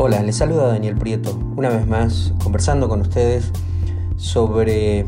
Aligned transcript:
Hola, 0.00 0.22
les 0.22 0.36
saluda 0.36 0.68
Daniel 0.68 0.94
Prieto, 0.94 1.36
una 1.56 1.70
vez 1.70 1.84
más 1.84 2.32
conversando 2.44 2.88
con 2.88 3.00
ustedes 3.00 3.50
sobre 4.16 5.04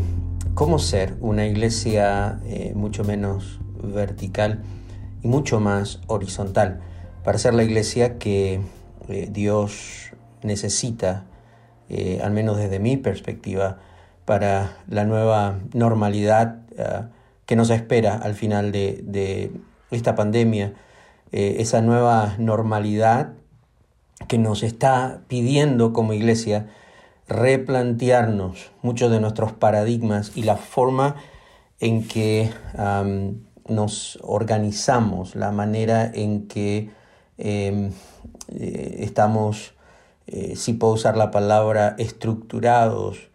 cómo 0.55 0.81
ser 0.81 1.15
una 1.21 1.47
iglesia 1.47 2.41
eh, 2.45 2.73
mucho 2.75 3.05
menos 3.05 3.61
vertical 3.85 4.65
y 5.23 5.29
mucho 5.29 5.61
más 5.61 6.01
horizontal, 6.09 6.81
para 7.23 7.39
ser 7.39 7.55
la 7.55 7.63
iglesia 7.63 8.19
que 8.19 8.63
eh, 9.09 9.29
Dios 9.31 10.11
necesita, 10.43 11.25
eh, 11.89 12.19
al 12.21 12.33
menos 12.33 12.57
desde 12.57 12.81
mi 12.81 12.97
perspectiva, 12.97 13.79
para 14.25 14.77
la 14.89 15.05
nueva 15.05 15.61
normalidad 15.73 16.63
que 17.47 17.55
nos 17.55 17.71
espera 17.71 18.17
al 18.17 18.35
final 18.35 18.73
de, 18.73 19.05
de 19.05 19.53
esta 19.93 20.17
pandemia, 20.17 20.75
esa 21.31 21.81
nueva 21.81 22.35
normalidad 22.39 23.35
que 24.29 24.39
nos 24.39 24.63
está 24.63 25.23
pidiendo 25.29 25.93
como 25.93 26.13
iglesia 26.13 26.69
replantearnos 27.29 28.73
muchos 28.83 29.11
de 29.11 29.21
nuestros 29.21 29.53
paradigmas 29.53 30.33
y 30.37 30.43
la 30.43 30.57
forma 30.57 31.17
en 31.79 32.07
que 32.07 32.51
nos 33.71 34.19
organizamos, 34.23 35.35
la 35.37 35.53
manera 35.53 36.11
en 36.13 36.49
que 36.49 36.91
em, 37.39 37.93
eh, 38.49 38.97
estamos, 39.01 39.75
eh, 40.27 40.57
si 40.57 40.75
puedo 40.75 40.95
usar 40.95 41.17
la 41.17 41.31
palabra, 41.31 41.95
estructurados 41.99 43.31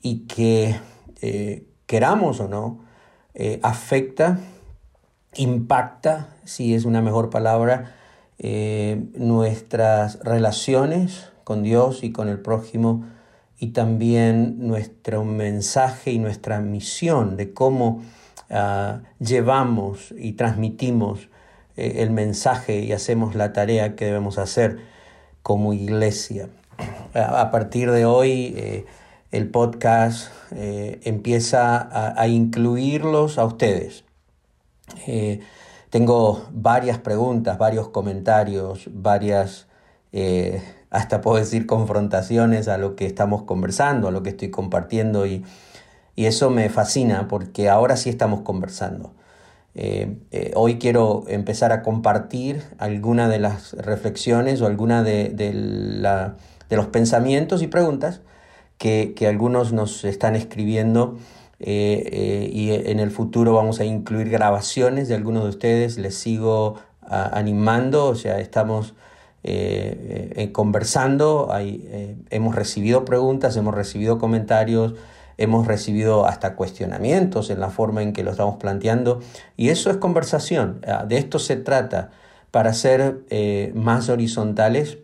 y 0.00 0.20
que 0.26 0.76
eh, 1.20 1.66
queramos 1.86 2.40
o 2.40 2.48
no, 2.48 2.80
afecta, 3.62 4.38
impacta, 5.34 6.28
si 6.44 6.74
es 6.74 6.84
una 6.84 7.00
mejor 7.00 7.30
palabra, 7.30 7.94
eh, 8.44 9.00
nuestras 9.14 10.18
relaciones 10.24 11.30
con 11.44 11.62
Dios 11.62 12.02
y 12.02 12.10
con 12.10 12.28
el 12.28 12.40
prójimo 12.40 13.04
y 13.56 13.68
también 13.68 14.66
nuestro 14.66 15.24
mensaje 15.24 16.10
y 16.10 16.18
nuestra 16.18 16.58
misión 16.58 17.36
de 17.36 17.52
cómo 17.52 18.02
ah, 18.50 19.02
llevamos 19.20 20.12
y 20.18 20.32
transmitimos 20.32 21.28
eh, 21.76 21.98
el 21.98 22.10
mensaje 22.10 22.80
y 22.80 22.90
hacemos 22.90 23.36
la 23.36 23.52
tarea 23.52 23.94
que 23.94 24.06
debemos 24.06 24.38
hacer 24.38 24.80
como 25.44 25.72
iglesia. 25.72 26.48
A, 27.14 27.48
partir 27.52 27.92
de 27.92 28.06
hoy 28.06 28.54
eh, 28.56 28.86
el 29.30 29.50
podcast 29.50 30.32
empieza 30.50 31.76
a, 31.76 32.20
a, 32.20 32.26
incluirlos 32.26 33.38
a 33.38 33.44
ustedes. 33.44 34.02
Tengo 35.92 36.48
varias 36.52 36.96
preguntas, 36.96 37.58
varios 37.58 37.88
comentarios, 37.88 38.88
varias, 38.94 39.66
eh, 40.12 40.62
hasta 40.88 41.20
puedo 41.20 41.36
decir, 41.36 41.66
confrontaciones 41.66 42.66
a 42.68 42.78
lo 42.78 42.96
que 42.96 43.04
estamos 43.04 43.42
conversando, 43.42 44.08
a 44.08 44.10
lo 44.10 44.22
que 44.22 44.30
estoy 44.30 44.50
compartiendo 44.50 45.26
y, 45.26 45.44
eso 46.16 46.50
me 46.50 46.70
fascina 46.70 47.28
porque 47.28 47.68
ahora 47.68 47.98
sí 47.98 48.08
estamos 48.08 48.40
conversando. 48.40 49.12
Eh, 49.74 50.16
eh, 50.30 50.52
hoy 50.54 50.78
quiero 50.78 51.24
empezar 51.26 51.72
a 51.72 51.82
compartir 51.82 52.62
alguna 52.78 53.28
de 53.28 53.38
las 53.38 53.74
reflexiones 53.74 54.62
o 54.62 54.66
alguna 54.66 55.02
de, 55.02 55.28
de 55.30 56.76
los 56.76 56.86
pensamientos 56.86 57.60
y 57.60 57.66
preguntas 57.66 58.22
que, 58.78 59.12
que 59.14 59.26
algunos 59.26 59.72
nos 59.74 60.04
están 60.04 60.36
escribiendo 60.36 61.18
eh, 61.64 62.08
eh, 62.12 62.50
y 62.52 62.72
en 62.72 62.98
el 62.98 63.12
futuro 63.12 63.54
vamos 63.54 63.78
a 63.78 63.84
incluir 63.84 64.28
grabaciones 64.28 65.06
de 65.06 65.14
algunos 65.14 65.44
de 65.44 65.50
ustedes. 65.50 65.96
Les 65.96 66.16
sigo 66.16 66.76
animando, 67.06 68.06
o 68.06 68.14
sea, 68.14 68.40
estamos 68.40 68.94
eh, 69.44 70.50
conversando, 70.52 71.52
hemos 72.30 72.54
recibido 72.54 73.04
preguntas, 73.04 73.56
hemos 73.56 73.74
recibido 73.74 74.18
comentarios, 74.18 74.94
hemos 75.36 75.66
recibido 75.66 76.26
hasta 76.26 76.56
cuestionamientos 76.56 77.50
en 77.50 77.60
la 77.60 77.70
forma 77.70 78.02
en 78.02 78.12
que 78.12 78.24
lo 78.24 78.30
estamos 78.30 78.56
planteando 78.56 79.20
y 79.56 79.68
eso 79.68 79.90
es 79.90 79.98
conversación, 79.98 80.80
ah, 80.86 81.04
de 81.06 81.18
esto 81.18 81.38
se 81.38 81.56
trata. 81.56 82.10
Para 82.50 82.74
ser 82.74 83.22
más 83.74 84.10
horizontales, 84.10 84.98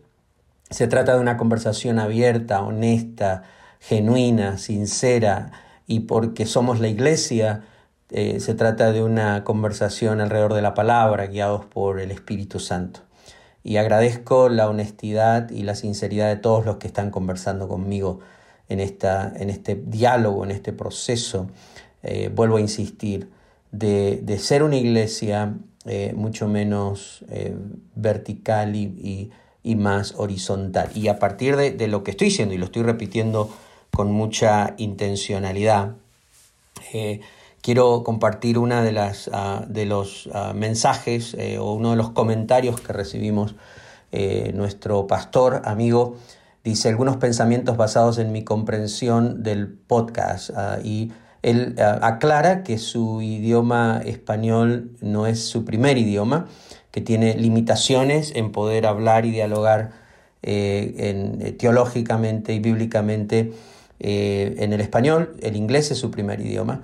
se 0.69 0.87
trata 0.87 1.15
de 1.15 1.21
una 1.21 1.39
conversación 1.39 1.99
abierta, 1.99 2.61
honesta, 2.61 3.45
genuina, 3.81 4.59
sincera, 4.59 5.51
y 5.89 6.01
porque 6.01 6.47
somos 6.47 6.79
la 6.79 6.89
iglesia, 6.89 7.65
eh, 8.11 8.41
se 8.41 8.55
trata 8.55 8.93
de 8.93 9.03
una 9.03 9.43
conversación 9.43 10.21
alrededor 10.21 10.55
de 10.55 10.63
la 10.63 10.75
palabra, 10.75 11.27
guiados 11.27 11.65
por 11.65 11.99
el 11.99 12.11
Espíritu 12.11 12.61
Santo. 12.61 13.01
Y 13.65 13.79
agradezco 13.79 14.51
la 14.51 14.69
honestidad 14.69 15.51
y 15.51 15.63
la 15.63 15.75
sinceridad 15.75 16.29
de 16.29 16.37
todos 16.37 16.65
los 16.67 16.77
que 16.77 16.87
están 16.87 17.11
conversando 17.11 17.69
conmigo 17.69 18.21
en, 18.69 18.81
esta, 18.81 19.33
en 19.35 19.49
este 19.49 19.77
diálogo, 19.77 20.45
en 20.45 20.51
este 20.51 20.75
proceso. 20.75 21.49
Eh, 22.03 22.31
vuelvo 22.33 22.59
a 22.59 22.61
insistir, 22.61 23.31
de, 23.73 24.39
ser 24.39 24.63
una 24.63 24.77
iglesia 24.77 25.55
eh, 25.87 26.13
mucho 26.15 26.49
menos 26.49 27.25
vertical 27.95 28.77
y, 28.77 29.31
más 29.77 30.15
horizontal. 30.17 30.91
Y 30.95 31.09
a 31.09 31.19
partir 31.19 31.57
de, 31.57 31.71
de, 31.73 31.89
lo 31.89 32.03
que 32.03 32.13
estoy 32.13 32.29
diciendo, 32.29 32.55
y 32.55 32.59
lo 32.59 32.65
estoy 32.67 32.83
repitiendo 32.83 33.51
con 33.99 34.13
mucha 34.13 34.75
intencionalidad. 34.77 35.97
Eh, 36.93 37.21
quiero 37.61 38.05
compartir 38.05 38.57
una 38.57 38.81
de 38.85 38.97
ah, 39.33 39.65
de 39.67 39.87
los 39.87 40.31
ah, 40.33 40.53
mensajes 40.55 41.35
eh, 41.35 41.59
o 41.59 41.73
uno 41.73 41.91
de 41.91 41.97
los 41.97 42.11
comentarios 42.11 42.81
que 42.81 42.93
recibimos 42.93 43.57
eh, 44.13 44.53
nuestro 44.55 45.09
pastor 45.09 45.63
amigo 45.65 46.17
dice 46.63 46.91
algunos 46.91 47.17
pensamientos 47.17 47.77
basados 47.77 48.19
en 48.19 48.31
mi 48.31 48.45
comprensión 48.45 49.43
del 49.43 49.67
podcast 49.67 50.51
ah, 50.55 50.79
y 50.85 51.11
él 51.43 51.75
aclara 52.01 52.63
que 52.63 52.79
su 52.79 53.21
idioma 53.21 54.01
español 54.05 54.93
no 55.01 55.27
es 55.27 55.45
su 55.45 55.65
primer 55.65 55.99
idioma 55.99 56.47
que 56.93 57.01
tiene 57.01 57.35
limitaciones 57.35 58.31
en 58.37 58.53
poder 58.53 58.87
hablar 58.87 59.27
y 59.27 59.33
dialogar 59.33 59.91
en, 60.43 61.57
teológicamente 61.59 62.55
y 62.55 62.61
bíblicamente 62.61 63.53
eh, 64.01 64.55
en 64.59 64.73
el 64.73 64.81
español, 64.81 65.37
el 65.43 65.57
inglés 65.57 65.91
es 65.91 65.99
su 65.99 66.11
primer 66.11 66.41
idioma. 66.41 66.83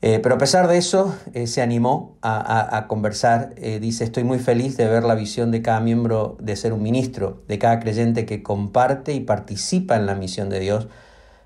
Eh, 0.00 0.20
pero 0.22 0.36
a 0.36 0.38
pesar 0.38 0.68
de 0.68 0.78
eso, 0.78 1.16
eh, 1.34 1.46
se 1.46 1.60
animó 1.60 2.16
a, 2.22 2.86
conversar. 2.88 3.54
dice, 3.56 4.04
estoy 4.04 4.22
muy 4.24 4.38
feliz 4.38 4.76
de 4.76 4.86
ver 4.86 5.02
la 5.02 5.16
visión 5.16 5.50
de 5.50 5.60
cada 5.60 5.80
miembro 5.80 6.36
de 6.40 6.54
ser 6.54 6.72
un 6.72 6.82
ministro, 6.82 7.42
de 7.48 7.58
cada 7.58 7.80
creyente 7.80 8.24
que 8.24 8.42
comparte 8.42 9.12
y 9.12 9.20
participa 9.20 9.96
en 9.96 10.06
la 10.06 10.14
misión 10.14 10.50
de 10.50 10.60
Dios 10.60 10.86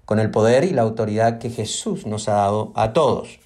con 0.05 0.19
el 0.19 0.31
poder 0.31 0.65
y 0.65 0.71
la 0.71 0.83
autoridad 0.83 1.39
que 1.39 1.49
Jesús 1.49 2.07
nos 2.07 2.29
ha 2.29 2.35
dado 2.35 2.73
a 2.75 2.93
todos. 2.93 3.41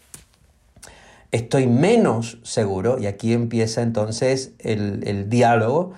Estoy 1.30 1.66
menos 1.66 2.38
seguro, 2.42 2.98
y 2.98 3.06
aquí 3.06 3.32
empieza 3.32 3.82
entonces 3.82 4.52
el, 4.58 5.06
el 5.06 5.28
diálogo, 5.28 5.92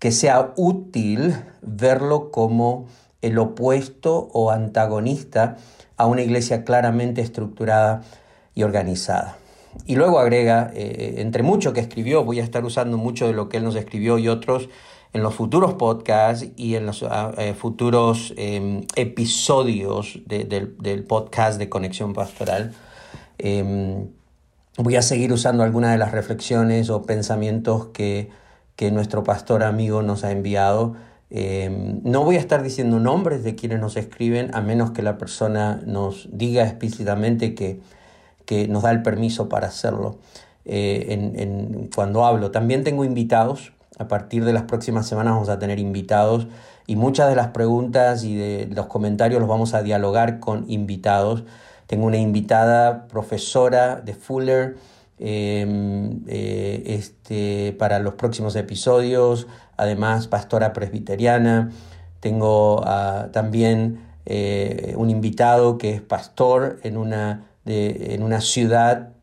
que 0.00 0.10
sea 0.10 0.52
útil 0.56 1.36
verlo 1.60 2.30
como 2.30 2.86
el 3.22 3.38
opuesto 3.38 4.28
o 4.32 4.50
antagonista 4.50 5.56
a 5.96 6.06
una 6.06 6.22
iglesia 6.22 6.64
claramente 6.64 7.20
estructurada 7.20 8.02
y 8.54 8.62
organizada. 8.62 9.36
Y 9.86 9.96
luego 9.96 10.18
agrega, 10.18 10.70
eh, 10.74 11.16
entre 11.18 11.42
mucho 11.42 11.72
que 11.72 11.80
escribió, 11.80 12.24
voy 12.24 12.40
a 12.40 12.44
estar 12.44 12.64
usando 12.64 12.96
mucho 12.96 13.26
de 13.26 13.32
lo 13.32 13.48
que 13.48 13.58
él 13.58 13.64
nos 13.64 13.76
escribió 13.76 14.18
y 14.18 14.28
otros 14.28 14.68
en 15.12 15.22
los 15.22 15.34
futuros 15.34 15.74
podcasts 15.74 16.48
y 16.56 16.76
en 16.76 16.86
los 16.86 17.02
ah, 17.02 17.32
eh, 17.36 17.54
futuros 17.54 18.32
em, 18.36 18.86
episodios 18.94 20.20
del 20.26 21.04
podcast 21.04 21.58
de 21.58 21.68
Conexión 21.68 22.12
Pastoral. 22.12 22.72
Em, 23.38 24.08
voy 24.76 24.96
a 24.96 25.02
seguir 25.02 25.32
usando 25.32 25.62
algunas 25.62 25.92
de 25.92 25.98
las 25.98 26.12
reflexiones 26.12 26.90
o 26.90 27.02
pensamientos 27.02 27.86
que, 27.86 28.30
que 28.76 28.90
nuestro 28.90 29.24
pastor 29.24 29.62
amigo 29.64 30.02
nos 30.02 30.24
ha 30.24 30.30
enviado 30.30 30.94
Em, 31.30 32.00
no 32.02 32.24
voy 32.24 32.36
a 32.36 32.40
estar 32.40 32.62
diciendo 32.62 32.98
nombres 32.98 33.44
de 33.44 33.54
quienes 33.54 33.78
nos 33.78 33.96
escriben 33.96 34.50
a 34.52 34.60
menos 34.60 34.90
que 34.90 35.02
la 35.02 35.16
persona 35.16 35.80
nos 35.86 36.28
diga 36.32 36.64
explícitamente 36.64 37.54
que, 37.54 37.80
que 38.46 38.66
nos 38.66 38.82
da 38.82 38.90
el 38.90 39.02
permiso 39.02 39.48
para 39.48 39.68
hacerlo 39.68 40.18
eh, 40.64 41.06
en, 41.08 41.88
cuando 41.94 42.24
hablo. 42.24 42.50
También 42.50 42.82
tengo 42.82 43.04
invitados, 43.04 43.72
a 43.98 44.08
partir 44.08 44.44
de 44.44 44.52
las 44.52 44.64
próximas 44.64 45.06
semanas 45.06 45.34
vamos 45.34 45.48
a 45.50 45.58
tener 45.58 45.78
invitados 45.78 46.48
y 46.86 46.96
muchas 46.96 47.28
de 47.28 47.36
las 47.36 47.48
preguntas 47.48 48.24
y 48.24 48.34
de 48.34 48.68
los 48.74 48.86
comentarios 48.86 49.40
los 49.40 49.48
vamos 49.48 49.74
a 49.74 49.82
dialogar 49.82 50.40
con 50.40 50.68
invitados. 50.68 51.44
Tengo 51.86 52.06
una 52.06 52.18
invitada 52.18 53.06
profesora 53.06 53.96
de 53.96 54.14
Fuller 54.14 54.76
Em, 55.22 56.22
eh, 56.28 56.82
este, 56.86 57.76
para 57.78 57.98
los 57.98 58.14
próximos 58.14 58.56
episodios, 58.56 59.48
además 59.80 60.28
pastora 60.28 60.72
presbiteriana. 60.72 61.70
Tengo 62.20 62.82
ah, 62.84 63.28
también 63.32 64.00
eh, 64.26 64.94
un 64.96 65.10
invitado 65.10 65.78
que 65.78 65.94
es 65.94 66.00
pastor 66.00 66.78
en 66.82 66.96
una, 66.96 67.46
en 67.64 68.22
una 68.22 68.40
ciudad, 68.40 69.14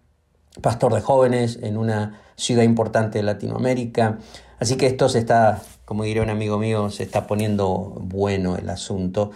pastor 0.61 0.93
de 0.93 1.01
jóvenes 1.01 1.59
en 1.61 1.77
una 1.77 2.21
ciudad 2.35 2.63
importante 2.63 3.19
de 3.19 3.23
Latinoamérica. 3.23 4.17
Así 4.59 4.75
que 4.75 4.87
esto 4.87 5.07
se 5.07 5.19
está 5.19 5.61
como 5.87 6.03
diría 6.03 6.21
un 6.21 6.29
amigo 6.29 6.57
mío, 6.57 6.89
se 6.89 7.03
está 7.03 7.27
poniendo 7.27 7.95
bueno 8.01 8.57
el 8.57 8.69
asunto. 8.69 9.31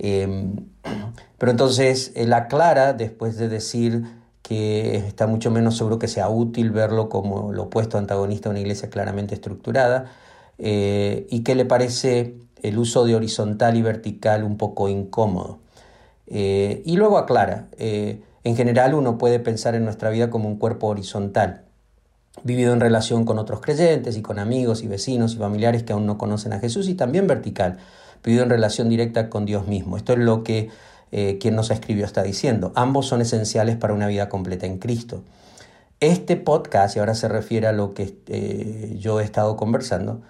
Em, 0.00 0.56
pero 1.38 1.52
entonces 1.52 2.10
él 2.16 2.32
aclara, 2.32 2.92
después 2.92 3.36
de 3.36 3.48
decir 3.48 4.02
que 4.42 4.96
está 4.96 5.28
mucho 5.28 5.52
menos 5.52 5.76
seguro 5.76 6.00
que 6.00 6.08
sea 6.08 6.28
útil 6.28 6.72
verlo 6.72 7.08
como 7.08 7.52
lo 7.52 7.64
opuesto 7.64 7.98
antagonista 7.98 8.48
a 8.48 8.50
una 8.50 8.58
iglesia 8.58 8.90
claramente 8.90 9.36
estructurada, 9.36 10.06
eh, 10.58 11.26
y 11.30 11.40
que 11.40 11.54
le 11.54 11.64
parece 11.64 12.36
el 12.62 12.78
uso 12.78 13.04
de 13.04 13.16
horizontal 13.16 13.76
y 13.76 13.82
vertical 13.82 14.44
un 14.44 14.56
poco 14.56 14.88
incómodo. 14.88 15.58
Eh, 16.26 16.82
y 16.84 16.96
luego 16.96 17.18
aclara, 17.18 17.68
eh, 17.78 18.22
en 18.44 18.56
general 18.56 18.94
uno 18.94 19.18
puede 19.18 19.40
pensar 19.40 19.74
en 19.74 19.84
nuestra 19.84 20.10
vida 20.10 20.30
como 20.30 20.48
un 20.48 20.56
cuerpo 20.56 20.86
horizontal, 20.86 21.62
vivido 22.44 22.72
en 22.72 22.80
relación 22.80 23.24
con 23.24 23.38
otros 23.38 23.60
creyentes 23.60 24.16
y 24.16 24.22
con 24.22 24.38
amigos 24.38 24.82
y 24.82 24.88
vecinos 24.88 25.34
y 25.34 25.38
familiares 25.38 25.82
que 25.82 25.92
aún 25.92 26.06
no 26.06 26.18
conocen 26.18 26.52
a 26.52 26.60
Jesús, 26.60 26.88
y 26.88 26.94
también 26.94 27.26
vertical, 27.26 27.78
vivido 28.24 28.44
en 28.44 28.50
relación 28.50 28.88
directa 28.88 29.28
con 29.28 29.44
Dios 29.44 29.66
mismo. 29.66 29.96
Esto 29.96 30.12
es 30.12 30.20
lo 30.20 30.44
que 30.44 30.70
quien 31.40 31.54
nos 31.54 31.70
escribió 31.70 32.06
está 32.06 32.22
diciendo. 32.22 32.72
Ambos 32.74 33.06
son 33.06 33.20
esenciales 33.20 33.76
para 33.76 33.92
una 33.92 34.06
vida 34.06 34.30
completa 34.30 34.64
en 34.64 34.78
Cristo. 34.78 35.22
Este 36.00 36.36
podcast, 36.36 36.96
y 36.96 37.00
ahora 37.00 37.14
se 37.14 37.28
refiere 37.28 37.66
a 37.66 37.72
lo 37.72 37.92
que 37.92 38.96
yo 38.98 39.20
he 39.20 39.24
estado 39.24 39.56
conversando, 39.56 40.22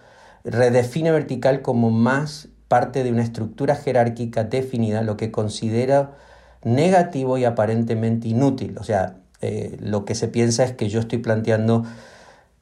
redefine 0.44 1.12
vertical 1.12 1.62
como 1.62 1.90
más 1.90 2.48
parte 2.68 3.04
de 3.04 3.12
una 3.12 3.22
estructura 3.22 3.76
jerárquica 3.76 4.44
definida, 4.44 5.02
lo 5.02 5.16
que 5.16 5.30
considera 5.30 6.16
negativo 6.64 7.38
y 7.38 7.44
aparentemente 7.44 8.28
inútil. 8.28 8.76
O 8.78 8.84
sea, 8.84 9.18
eh, 9.40 9.76
lo 9.80 10.04
que 10.04 10.14
se 10.14 10.28
piensa 10.28 10.64
es 10.64 10.72
que 10.72 10.88
yo 10.88 11.00
estoy 11.00 11.18
planteando 11.18 11.84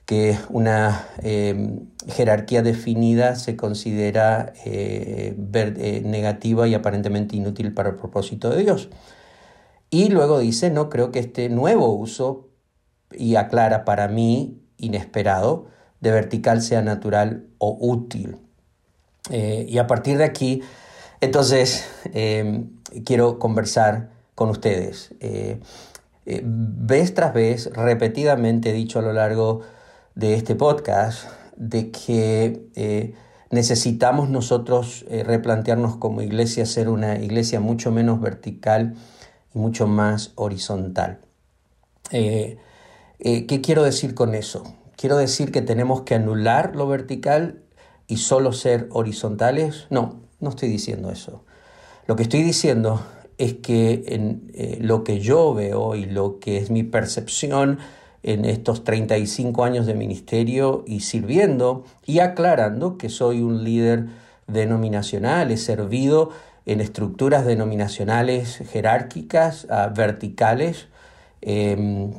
que 0.07 0.37
una 0.49 1.07
eh, 1.23 1.79
jerarquía 2.09 2.63
definida 2.63 3.37
se 3.37 3.57
considera 3.57 4.53
eh, 4.65 5.37
negativa 6.05 6.67
y 6.67 6.75
aparentemente 6.75 7.37
inútil 7.37 7.73
para 7.73 7.91
el 7.91 7.97
propósito 7.97 8.51
de 8.51 8.63
Dios. 8.65 8.89
Y 9.91 10.09
luego 10.09 10.41
dice, 10.41 10.71
no 10.71 10.89
creo 10.89 11.13
que 11.13 11.21
este 11.21 11.49
nuevo 11.49 11.93
uso, 11.93 12.49
y 13.13 13.37
aclara 13.37 13.85
para 13.85 14.09
mí, 14.09 14.63
inesperado, 14.79 15.67
de 16.01 16.11
vertical 16.11 16.63
sea 16.63 16.83
natural 16.83 17.47
o 17.59 17.77
útil. 17.81 18.39
y 19.31 19.79
a 19.79 19.87
partir 19.87 20.19
de 20.19 20.25
aquí, 20.25 20.63
entonces, 21.21 21.87
quiero 23.05 23.39
conversar 23.39 24.11
con 24.35 24.49
ustedes. 24.51 25.15
Eh, 26.27 26.43
vez 26.45 27.15
tras 27.15 27.33
vez, 27.33 27.71
repetidamente 27.73 28.71
he 28.71 28.73
dicho 28.73 28.99
a 28.99 29.03
lo 29.03 29.13
largo 29.13 29.63
de 30.15 30.35
este 30.35 30.55
podcast, 30.55 31.25
de 31.57 31.91
que 31.91 32.69
eh, 32.75 33.15
necesitamos 33.51 34.29
nosotros 34.29 35.05
eh, 35.09 35.25
replantearnos 35.25 35.97
como 35.97 36.23
iglesia 36.23 36.67
ser 36.67 36.89
una 36.89 37.19
iglesia 37.19 37.59
mucho 37.59 37.91
menos 37.91 38.21
vertical 38.21 38.95
y 39.55 39.59
mucho 39.59 39.87
más 39.87 40.33
horizontal. 40.37 41.19
¿Qué 42.11 43.61
quiero 43.63 43.83
decir 43.83 44.15
con 44.15 44.35
eso? 44.35 44.63
Quiero 45.01 45.17
decir 45.17 45.51
que 45.51 45.63
tenemos 45.63 46.03
que 46.03 46.15
anular 46.15 46.77
lo 46.77 46.87
vertical 46.87 47.63
y 48.07 48.19
solo 48.19 48.53
ser 48.53 48.87
horizontales. 48.91 49.87
No, 49.89 50.21
no 50.41 50.51
estoy 50.51 50.69
diciendo 50.69 51.11
eso. 51.11 51.43
Lo 52.07 52.17
que 52.17 52.25
estoy 52.25 52.43
diciendo 52.43 53.01
es 53.39 53.55
que 53.55 54.05
en, 54.09 54.51
eh, 54.53 54.77
lo 54.83 55.03
que 55.03 55.19
yo 55.21 55.55
veo 55.55 55.95
y 55.95 56.05
lo 56.05 56.39
que 56.39 56.59
es 56.59 56.71
mi 56.71 56.83
percepción 56.83 57.79
en 58.23 58.45
estos 58.45 58.85
35 58.85 59.65
años 59.65 59.87
de 59.87 59.95
ministerio 59.95 60.85
y 60.87 61.01
sirviendo 61.01 61.87
y 62.05 62.19
aclarando 62.19 62.99
que 62.99 63.09
soy 63.09 63.41
un 63.41 63.65
líder 63.65 64.05
denominacional, 64.49 65.51
he 65.51 65.57
servido 65.57 66.29
en 66.67 66.83
estructuras 66.83 67.47
denominacionales 67.47 68.59
jerárquicas, 68.71 69.67
verticales, 69.95 70.89
em, 71.41 72.13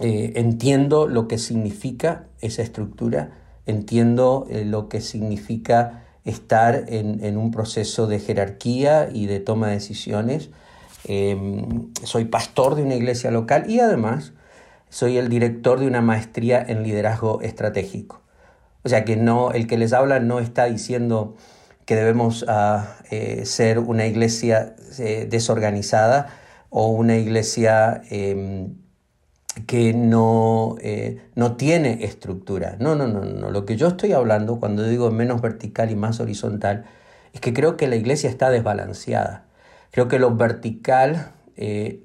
eh, 0.00 0.34
entiendo 0.36 1.06
lo 1.06 1.26
que 1.26 1.38
significa 1.38 2.26
esa 2.40 2.62
estructura, 2.62 3.30
entiendo 3.64 4.46
eh, 4.50 4.64
lo 4.64 4.88
que 4.88 5.00
significa 5.00 6.04
estar 6.24 6.84
en, 6.88 7.36
un 7.38 7.50
proceso 7.50 8.06
de 8.06 8.18
jerarquía 8.18 9.08
y 9.12 9.26
de 9.26 9.40
toma 9.40 9.68
de 9.68 9.74
decisiones. 9.74 10.50
Em, 11.04 11.92
soy 12.02 12.24
pastor 12.26 12.74
de 12.74 12.82
una 12.82 12.96
iglesia 12.96 13.30
local 13.30 13.70
y 13.70 13.78
además 13.78 14.32
soy 14.90 15.18
el 15.18 15.28
director 15.28 15.78
de 15.78 15.86
una 15.86 16.02
maestría 16.02 16.62
en 16.66 16.82
liderazgo 16.82 17.40
estratégico. 17.42 18.22
O 18.82 18.88
sea 18.88 19.04
que 19.04 19.16
no, 19.16 19.52
el 19.52 19.66
que 19.66 19.78
les 19.78 19.92
habla 19.92 20.18
no 20.20 20.40
está 20.40 20.64
diciendo 20.64 21.36
que 21.86 21.94
debemos 21.94 22.44
eh, 23.10 23.42
ser 23.46 23.78
una 23.78 24.06
iglesia 24.06 24.74
desorganizada 24.98 26.28
o 26.70 26.88
una 26.88 27.16
iglesia 27.16 28.02
em, 28.10 28.74
que 29.64 29.94
no, 29.94 30.76
eh, 30.80 31.22
no 31.34 31.56
tiene 31.56 32.04
estructura. 32.04 32.76
No, 32.78 32.94
no, 32.94 33.06
no, 33.06 33.24
no. 33.24 33.50
Lo 33.50 33.64
que 33.64 33.76
yo 33.76 33.88
estoy 33.88 34.12
hablando 34.12 34.60
cuando 34.60 34.82
digo 34.82 35.10
menos 35.10 35.40
vertical 35.40 35.90
y 35.90 35.96
más 35.96 36.20
horizontal 36.20 36.84
es 37.32 37.40
que 37.40 37.54
creo 37.54 37.76
que 37.76 37.86
la 37.86 37.96
iglesia 37.96 38.28
está 38.28 38.50
desbalanceada. 38.50 39.46
Creo 39.92 40.08
que 40.08 40.18
lo 40.18 40.36
vertical 40.36 41.32
eh, 41.56 42.02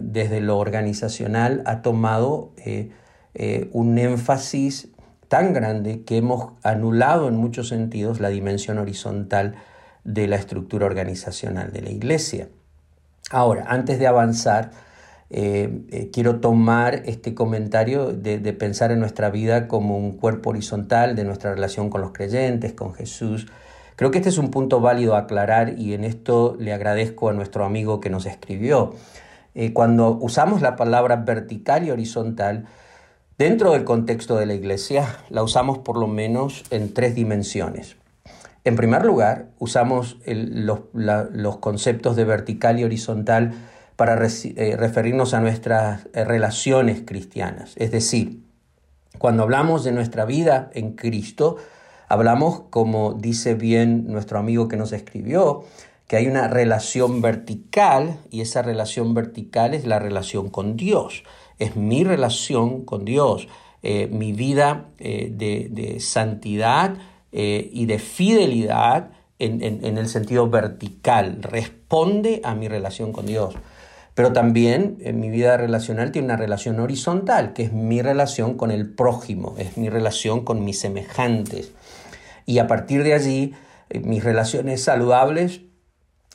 desde 0.00 0.40
lo 0.40 0.58
organizacional 0.58 1.62
ha 1.66 1.82
tomado 1.82 2.52
eh, 2.56 2.90
un 3.72 3.98
énfasis 3.98 4.88
tan 5.28 5.52
grande 5.52 6.04
que 6.04 6.16
hemos 6.16 6.52
anulado 6.62 7.28
en 7.28 7.36
muchos 7.36 7.68
sentidos 7.68 8.20
la 8.20 8.28
dimensión 8.28 8.78
horizontal 8.78 9.56
de 10.04 10.28
la 10.28 10.36
estructura 10.36 10.86
organizacional 10.86 11.72
de 11.72 11.82
la 11.82 11.90
iglesia. 11.90 12.48
Ahora, 13.30 13.64
antes 13.68 13.98
de 13.98 14.06
avanzar, 14.06 14.70
eh, 15.30 15.80
eh, 15.90 16.10
quiero 16.12 16.40
tomar 16.40 17.02
este 17.06 17.34
comentario 17.34 18.12
de, 18.12 18.38
pensar 18.52 18.92
en 18.92 19.00
nuestra 19.00 19.30
vida 19.30 19.68
como 19.68 19.96
un 19.96 20.12
cuerpo 20.12 20.50
horizontal 20.50 21.16
de 21.16 21.24
nuestra 21.24 21.54
relación 21.54 21.90
con 21.90 22.02
los 22.02 22.12
creyentes, 22.12 22.72
con 22.72 22.94
Jesús. 22.94 23.46
Creo 23.96 24.10
que 24.10 24.18
este 24.18 24.28
es 24.28 24.38
un 24.38 24.50
punto 24.50 24.80
válido 24.80 25.14
a 25.14 25.20
aclarar 25.20 25.78
y 25.78 25.94
en 25.94 26.04
esto 26.04 26.56
le 26.58 26.72
agradezco 26.72 27.30
a 27.30 27.32
nuestro 27.32 27.64
amigo 27.64 28.00
que 28.00 28.10
nos 28.10 28.26
escribió. 28.26 28.94
Eh, 29.54 29.72
cuando 29.72 30.18
usamos 30.20 30.60
la 30.62 30.76
palabra 30.76 31.16
vertical 31.16 31.86
y 31.86 31.90
horizontal, 31.90 32.66
dentro 33.38 33.72
del 33.72 33.84
contexto 33.84 34.36
de 34.36 34.46
la 34.46 34.54
iglesia, 34.54 35.18
la 35.30 35.42
usamos 35.42 35.78
por 35.78 35.96
lo 35.96 36.06
menos 36.06 36.64
en 36.70 36.92
tres 36.92 37.14
dimensiones. 37.14 37.96
En 38.64 38.76
primer 38.76 39.04
lugar, 39.04 39.46
usamos 39.58 40.16
los, 40.26 40.80
los 40.92 41.58
conceptos 41.58 42.16
de 42.16 42.24
vertical 42.24 42.80
y 42.80 42.84
horizontal 42.84 43.52
para 43.96 44.14
eh, 44.26 44.76
referirnos 44.76 45.34
a 45.34 45.40
nuestras 45.40 46.08
eh, 46.12 46.24
relaciones 46.24 47.02
cristianas. 47.04 47.74
Es 47.76 47.92
decir, 47.92 48.40
cuando 49.18 49.44
hablamos 49.44 49.84
de 49.84 49.92
nuestra 49.92 50.24
vida 50.24 50.70
en 50.74 50.92
Cristo, 50.92 51.56
hablamos, 52.08 52.62
como 52.70 53.14
dice 53.14 53.54
bien 53.54 54.06
nuestro 54.08 54.38
amigo 54.38 54.66
que 54.68 54.76
nos 54.76 54.92
escribió, 54.92 55.64
que 56.08 56.16
hay 56.16 56.26
una 56.26 56.48
relación 56.48 57.22
vertical 57.22 58.18
y 58.30 58.40
esa 58.40 58.62
relación 58.62 59.14
vertical 59.14 59.74
es 59.74 59.86
la 59.86 59.98
relación 59.98 60.50
con 60.50 60.76
Dios. 60.76 61.22
Es 61.58 61.76
mi 61.76 62.02
relación 62.02 62.84
con 62.84 63.04
Dios, 63.04 63.48
eh, 63.82 64.08
mi 64.10 64.32
vida 64.32 64.86
de, 64.98 65.96
santidad 66.00 66.96
y 67.30 67.86
de 67.86 67.98
fidelidad 67.98 69.10
en, 69.38 69.62
en 69.62 69.98
el 69.98 70.08
sentido 70.08 70.48
vertical. 70.48 71.42
Responde 71.42 72.40
a 72.44 72.54
mi 72.54 72.68
relación 72.68 73.12
con 73.12 73.26
Dios. 73.26 73.54
Pero 74.14 74.32
también 74.32 74.96
en 75.00 75.18
mi 75.18 75.28
vida 75.28 75.56
relacional 75.56 76.12
tiene 76.12 76.26
una 76.26 76.36
relación 76.36 76.78
horizontal, 76.78 77.52
que 77.52 77.64
es 77.64 77.72
mi 77.72 78.00
relación 78.00 78.56
con 78.56 78.70
el 78.70 78.88
prójimo, 78.88 79.56
es 79.58 79.76
mi 79.76 79.88
relación 79.88 80.44
con 80.44 80.64
mis 80.64 80.78
semejantes. 80.78 81.72
Y 82.46 82.58
a 82.58 82.66
partir 82.68 83.02
de 83.02 83.14
allí, 83.14 83.54
eh, 83.90 84.00
mis 84.00 84.22
relaciones 84.22 84.82
saludables 84.82 85.62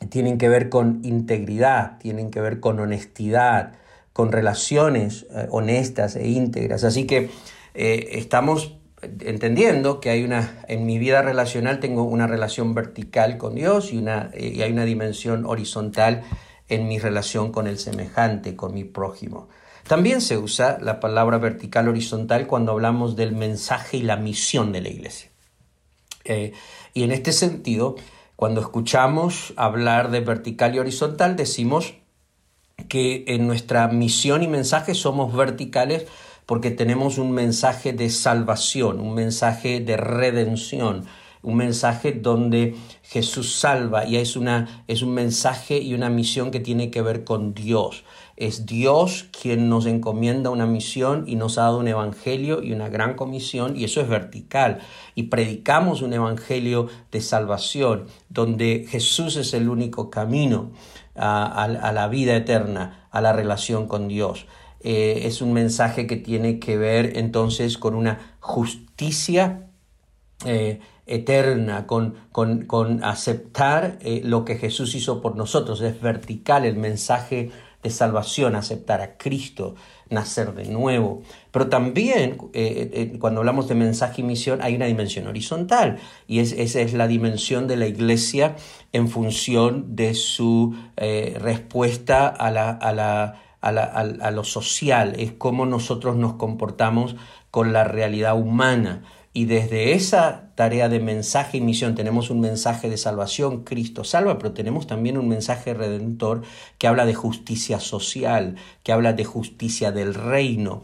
tienen 0.09 0.37
que 0.37 0.49
ver 0.49 0.69
con 0.69 0.99
integridad, 1.03 1.97
tienen 1.99 2.31
que 2.31 2.41
ver 2.41 2.59
con 2.59 2.79
honestidad, 2.79 3.73
con 4.11 4.31
relaciones 4.31 5.25
eh, 5.31 5.47
honestas 5.49 6.17
e 6.17 6.27
íntegras. 6.27 6.83
Así 6.83 7.05
que 7.05 7.29
eh, 7.73 8.09
estamos 8.13 8.75
entendiendo 9.01 10.01
que 10.01 10.09
hay 10.09 10.25
una, 10.25 10.59
en 10.67 10.85
mi 10.85 10.97
vida 10.97 11.21
relacional 11.21 11.79
tengo 11.79 12.03
una 12.03 12.27
relación 12.27 12.73
vertical 12.73 13.37
con 13.37 13.55
Dios 13.55 13.93
y, 13.93 13.97
una, 13.97 14.31
y 14.37 14.61
hay 14.61 14.73
una 14.73 14.83
dimensión 14.83 15.45
horizontal 15.45 16.23
en 16.69 16.87
mi 16.87 16.99
relación 16.99 17.51
con 17.51 17.67
el 17.67 17.77
semejante, 17.77 18.55
con 18.55 18.73
mi 18.73 18.83
prójimo. 18.83 19.49
También 19.87 20.21
se 20.21 20.37
usa 20.37 20.77
la 20.79 20.99
palabra 20.99 21.39
vertical 21.39 21.87
horizontal 21.87 22.47
cuando 22.47 22.71
hablamos 22.71 23.15
del 23.15 23.33
mensaje 23.33 23.97
y 23.97 24.01
la 24.03 24.17
misión 24.17 24.71
de 24.71 24.81
la 24.81 24.89
iglesia. 24.89 25.31
Eh, 26.25 26.53
y 26.93 27.03
en 27.03 27.11
este 27.11 27.31
sentido, 27.31 27.95
cuando 28.35 28.61
escuchamos 28.61 29.53
hablar 29.57 30.11
de 30.11 30.19
vertical 30.21 30.75
y 30.75 30.79
horizontal, 30.79 31.35
decimos 31.35 31.95
que 32.87 33.25
en 33.27 33.47
nuestra 33.47 33.87
misión 33.87 34.43
y 34.43 34.47
mensaje 34.47 34.93
somos 34.93 35.35
verticales 35.35 36.05
porque 36.45 36.71
tenemos 36.71 37.17
un 37.17 37.31
mensaje 37.31 37.93
de 37.93 38.09
salvación, 38.09 38.99
un 38.99 39.13
mensaje 39.13 39.81
de 39.81 39.97
redención, 39.97 41.05
un 41.41 41.55
mensaje 41.55 42.11
donde 42.11 42.75
Jesús 43.03 43.55
salva 43.55 44.05
y 44.05 44.17
es, 44.17 44.35
una, 44.35 44.83
es 44.87 45.01
un 45.01 45.13
mensaje 45.13 45.79
y 45.79 45.93
una 45.93 46.09
misión 46.09 46.51
que 46.51 46.59
tiene 46.59 46.91
que 46.91 47.01
ver 47.01 47.23
con 47.23 47.53
Dios. 47.53 48.03
Es 48.35 48.65
Dios 48.65 49.27
quien 49.41 49.69
nos 49.69 49.85
encomienda 49.85 50.49
una 50.49 50.65
misión 50.65 51.25
y 51.27 51.35
nos 51.35 51.57
ha 51.57 51.63
dado 51.63 51.79
un 51.79 51.87
evangelio 51.87 52.63
y 52.63 52.71
una 52.71 52.89
gran 52.89 53.15
comisión 53.15 53.75
y 53.77 53.83
eso 53.83 54.01
es 54.01 54.09
vertical. 54.09 54.79
Y 55.15 55.23
predicamos 55.23 56.01
un 56.01 56.13
evangelio 56.13 56.87
de 57.11 57.21
salvación 57.21 58.05
donde 58.29 58.85
Jesús 58.89 59.35
es 59.35 59.53
el 59.53 59.69
único 59.69 60.09
camino 60.09 60.71
a, 61.15 61.91
la 61.93 62.07
vida 62.07 62.35
eterna, 62.35 63.07
a 63.11 63.21
la 63.21 63.33
relación 63.33 63.87
con 63.87 64.07
Dios. 64.07 64.45
Eh, 64.81 65.23
es 65.25 65.41
un 65.41 65.51
mensaje 65.51 66.07
que 66.07 66.15
tiene 66.15 66.59
que 66.59 66.77
ver 66.77 67.17
entonces 67.17 67.77
con 67.77 67.95
una 67.95 68.37
justicia 68.39 69.68
eh, 70.45 70.79
eterna, 71.05 71.87
con, 71.87 72.15
con, 72.31 73.03
aceptar 73.03 73.97
eh, 74.01 74.21
lo 74.23 74.45
que 74.45 74.57
Jesús 74.57 74.95
hizo 74.95 75.21
por 75.21 75.35
nosotros. 75.35 75.81
Es 75.81 75.99
vertical 76.01 76.65
el 76.65 76.75
mensaje 76.75 77.51
de 77.81 77.89
salvación, 77.89 78.55
aceptar 78.55 79.01
a 79.01 79.17
Cristo, 79.17 79.75
nacer 80.09 80.53
de 80.53 80.65
nuevo. 80.65 81.23
Pero 81.51 81.69
también 81.69 82.37
cuando 83.19 83.39
hablamos 83.39 83.69
de 83.69 83.75
mensaje 83.75 84.21
y 84.21 84.25
misión 84.25 84.61
hay 84.61 84.75
una 84.75 84.85
dimensión 84.85 85.27
horizontal 85.27 85.97
y 86.27 86.39
es, 86.39 86.51
esa 86.51 86.81
es 86.81 86.93
la 86.93 87.07
dimensión 87.07 87.67
de 87.67 87.77
la 87.77 87.87
iglesia 87.87 88.57
en 88.91 89.07
función 89.07 89.95
de 89.95 90.13
su 90.13 90.75
respuesta 90.97 92.27
a 92.27 92.51
la, 92.51 92.69
a 92.69 92.91
la 92.91 93.39
a, 93.61 94.31
lo 94.31 94.43
social, 94.43 95.15
es 95.17 95.33
cómo 95.33 95.65
nosotros 95.65 96.15
nos 96.15 96.33
comportamos 96.33 97.15
con 97.51 97.73
la 97.73 97.83
realidad 97.83 98.39
humana. 98.39 99.03
Y 99.31 99.45
desde 99.45 99.93
esa 99.93 100.49
tarea 100.55 100.89
de 100.89 100.99
mensaje 100.99 101.57
y 101.57 101.61
misión 101.61 101.93
tenemos 101.93 102.31
un 102.31 102.39
mensaje 102.39 102.89
de 102.89 102.97
salvación, 102.97 103.63
Cristo 103.63 104.03
salva, 104.03 104.39
pero 104.39 104.53
tenemos 104.53 104.87
también 104.87 105.19
un 105.19 105.29
mensaje 105.29 105.75
redentor 105.75 106.41
que 106.79 106.87
habla 106.87 107.05
de 107.05 107.13
justicia 107.13 107.79
social, 107.79 108.55
que 108.83 108.91
habla 108.91 109.13
de 109.13 109.25
justicia 109.25 109.91
del 109.91 110.15
reino, 110.15 110.81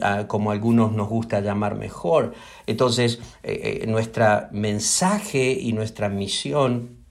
ah, 0.00 0.24
como 0.26 0.52
algunos 0.52 0.92
nos 0.92 1.08
gusta 1.08 1.40
llamar 1.40 1.74
mejor. 1.76 2.32
Entonces, 2.66 3.20
eh, 3.42 3.82
eh, 3.82 3.86
nuestro 3.86 4.48
mensaje 4.52 5.52
y 5.52 5.74
nuestra 5.74 6.08
misión 6.08 7.04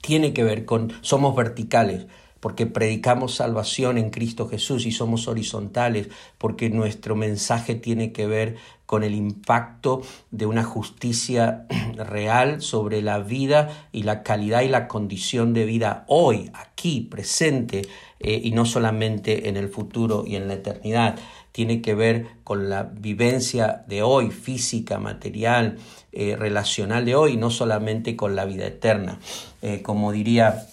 tiene 0.00 0.32
que 0.32 0.42
ver 0.42 0.64
con, 0.64 0.92
somos 1.00 1.36
verticales, 1.36 2.06
porque 2.40 2.66
predicamos 2.66 3.34
salvación 3.34 3.98
en 3.98 4.10
Cristo 4.10 4.48
Jesús 4.48 4.86
y 4.86 4.92
somos 4.92 5.28
horizontales, 5.28 6.08
porque 6.38 6.70
nuestro 6.70 7.16
mensaje 7.16 7.74
tiene 7.74 8.12
que 8.12 8.26
ver 8.26 8.56
con 8.86 9.04
el 9.04 9.14
impacto 9.14 10.00
de 10.30 10.46
una 10.46 10.64
justicia 10.64 11.66
real 11.96 12.62
sobre 12.62 13.02
la 13.02 13.18
vida 13.18 13.88
y 13.92 14.04
la 14.04 14.22
calidad 14.22 14.62
y 14.62 14.68
la 14.68 14.88
condición 14.88 15.52
de 15.52 15.66
vida 15.66 16.04
hoy, 16.08 16.50
aquí, 16.54 17.02
presente, 17.02 17.82
eh, 18.20 18.40
y 18.42 18.52
no 18.52 18.64
solamente 18.64 19.48
en 19.48 19.56
el 19.56 19.68
futuro 19.68 20.24
y 20.26 20.36
en 20.36 20.48
la 20.48 20.54
eternidad. 20.54 21.18
Tiene 21.52 21.82
que 21.82 21.94
ver 21.94 22.28
con 22.44 22.70
la 22.70 22.84
vivencia 22.84 23.84
de 23.88 24.02
hoy, 24.02 24.30
física, 24.30 24.98
material, 24.98 25.76
eh, 26.12 26.36
relacional 26.36 27.04
de 27.04 27.14
hoy, 27.14 27.36
no 27.36 27.50
solamente 27.50 28.16
con 28.16 28.36
la 28.36 28.44
vida 28.44 28.66
eterna. 28.66 29.18
Eh, 29.60 29.82
como 29.82 30.12
diría 30.12 30.66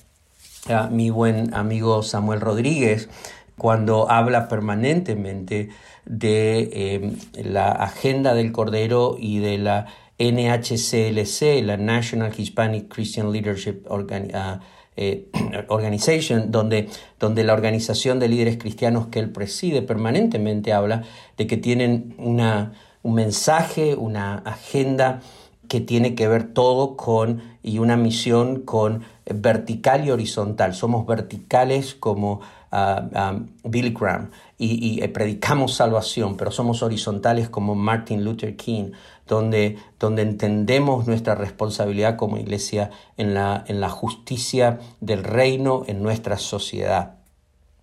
mi 0.89 1.11
buen 1.11 1.53
amigo 1.53 2.01
Samuel 2.01 2.41
Rodríguez 2.41 3.07
cuando 3.55 4.09
habla 4.09 4.47
permanentemente 4.47 5.69
de 6.05 6.95
em, 6.95 7.17
la 7.35 7.71
agenda 7.71 8.33
del 8.33 8.51
Cordero 8.51 9.15
y 9.19 9.37
de 9.39 9.59
la 9.59 9.85
NHCLC, 10.17 11.63
la 11.63 11.77
National 11.77 12.33
Hispanic 12.35 12.91
Christian 12.91 13.31
Leadership 13.31 13.85
ah, 14.33 14.59
eh, 14.97 15.27
Organization, 15.67 16.51
donde, 16.51 16.89
donde 17.19 17.43
la 17.43 17.53
organización 17.53 18.19
de 18.19 18.27
líderes 18.27 18.57
cristianos 18.57 19.07
que 19.07 19.19
él 19.19 19.29
preside 19.29 19.83
permanentemente 19.83 20.73
habla 20.73 21.03
de 21.37 21.45
que 21.45 21.57
tienen 21.57 22.15
una, 22.17 22.73
un 23.03 23.13
mensaje, 23.13 23.95
una 23.95 24.37
agenda 24.39 25.21
que 25.67 25.79
tiene 25.79 26.15
que 26.15 26.27
ver 26.27 26.53
todo 26.53 26.95
con 26.97 27.41
y 27.63 27.79
una 27.79 27.97
misión 27.97 28.61
con 28.61 29.03
vertical 29.25 30.05
y 30.05 30.11
horizontal. 30.11 30.73
Somos 30.73 31.05
verticales 31.05 31.95
como 31.95 32.41
uh, 32.71 33.45
Billy 33.63 33.91
Graham 33.91 34.31
y, 34.57 35.01
eh, 35.01 35.09
predicamos 35.09 35.73
salvación, 35.75 36.37
pero 36.37 36.51
somos 36.51 36.83
horizontales 36.83 37.49
como 37.49 37.75
Martin 37.75 38.23
Luther 38.23 38.55
King, 38.55 38.91
donde, 39.27 39.77
donde 39.99 40.21
entendemos 40.21 41.07
nuestra 41.07 41.35
responsabilidad 41.35 42.15
como 42.15 42.37
iglesia 42.37 42.91
en 43.17 43.33
la, 43.33 43.63
en 43.67 43.81
la 43.81 43.89
justicia 43.89 44.79
del 45.01 45.23
reino 45.23 45.83
en 45.87 46.03
nuestra 46.03 46.37
sociedad. 46.37 47.15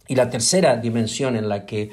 Y 0.09 0.15
la 0.15 0.31
tercera 0.31 0.77
dimensión 0.77 1.37
en 1.37 1.49
la 1.49 1.67
que 1.67 1.91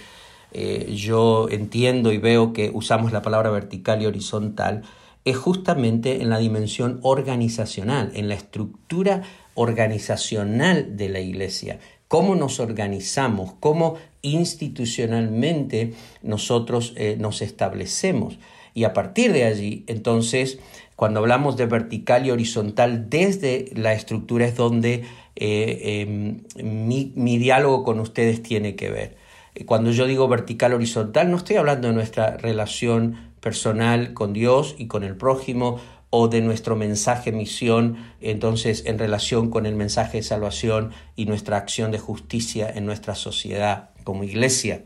eh, 0.51 0.91
yo 0.95 1.47
entiendo 1.49 2.11
y 2.11 2.17
veo 2.17 2.53
que 2.53 2.71
usamos 2.73 3.11
la 3.11 3.21
palabra 3.21 3.49
vertical 3.51 4.01
y 4.01 4.07
horizontal 4.07 4.83
es 5.25 5.37
justamente 5.37 6.21
en 6.21 6.29
la 6.29 6.39
dimensión 6.39 6.99
organizacional, 7.03 8.11
en 8.15 8.29
la 8.29 8.35
estructura 8.35 9.23
organizacional 9.53 10.95
de 10.95 11.09
la 11.09 11.19
iglesia, 11.19 11.79
cómo 12.07 12.35
nos 12.35 12.59
organizamos, 12.59 13.53
cómo 13.59 13.95
institucionalmente 14.21 15.93
nosotros 16.23 16.93
eh, 16.95 17.17
nos 17.19 17.41
establecemos. 17.41 18.39
Y 18.73 18.83
a 18.83 18.93
partir 18.93 19.33
de 19.33 19.45
allí, 19.45 19.83
entonces, 19.87 20.59
cuando 20.95 21.19
hablamos 21.19 21.57
de 21.57 21.65
vertical 21.65 22.25
y 22.25 22.31
horizontal, 22.31 23.09
desde 23.09 23.71
la 23.75 23.93
estructura 23.93 24.45
es 24.45 24.55
donde 24.55 25.03
eh, 25.35 26.05
em, 26.07 26.43
mi, 26.63 27.11
mi 27.15 27.37
diálogo 27.37 27.83
con 27.83 27.99
ustedes 27.99 28.41
tiene 28.41 28.75
que 28.75 28.89
ver. 28.89 29.17
Cuando 29.65 29.91
yo 29.91 30.05
digo 30.05 30.27
vertical 30.27 30.73
horizontal, 30.73 31.29
no 31.31 31.37
estoy 31.37 31.57
hablando 31.57 31.87
de 31.87 31.93
nuestra 31.93 32.37
relación 32.37 33.33
personal 33.39 34.13
con 34.13 34.33
Dios 34.33 34.75
y 34.77 34.87
con 34.87 35.03
el 35.03 35.15
prójimo 35.15 35.79
o 36.09 36.27
de 36.27 36.41
nuestro 36.41 36.75
mensaje 36.75 37.31
misión, 37.31 37.97
entonces 38.19 38.83
en 38.85 38.97
relación 38.97 39.49
con 39.49 39.65
el 39.65 39.75
mensaje 39.75 40.17
de 40.17 40.23
salvación 40.23 40.91
y 41.15 41.25
nuestra 41.25 41.57
acción 41.57 41.91
de 41.91 41.99
justicia 41.99 42.69
en 42.69 42.85
nuestra 42.85 43.15
sociedad 43.15 43.91
como 44.03 44.23
iglesia. 44.23 44.85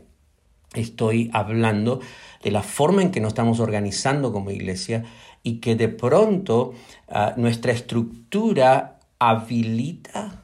Estoy 0.74 1.30
hablando 1.32 2.00
de 2.42 2.50
la 2.50 2.62
forma 2.62 3.00
en 3.00 3.10
que 3.10 3.20
nos 3.20 3.28
estamos 3.28 3.60
organizando 3.60 4.32
como 4.32 4.50
iglesia 4.50 5.04
y 5.42 5.60
que 5.60 5.76
de 5.76 5.88
pronto 5.88 6.74
ah, 7.08 7.34
nuestra 7.36 7.72
estructura 7.72 8.98
habilita 9.18 10.42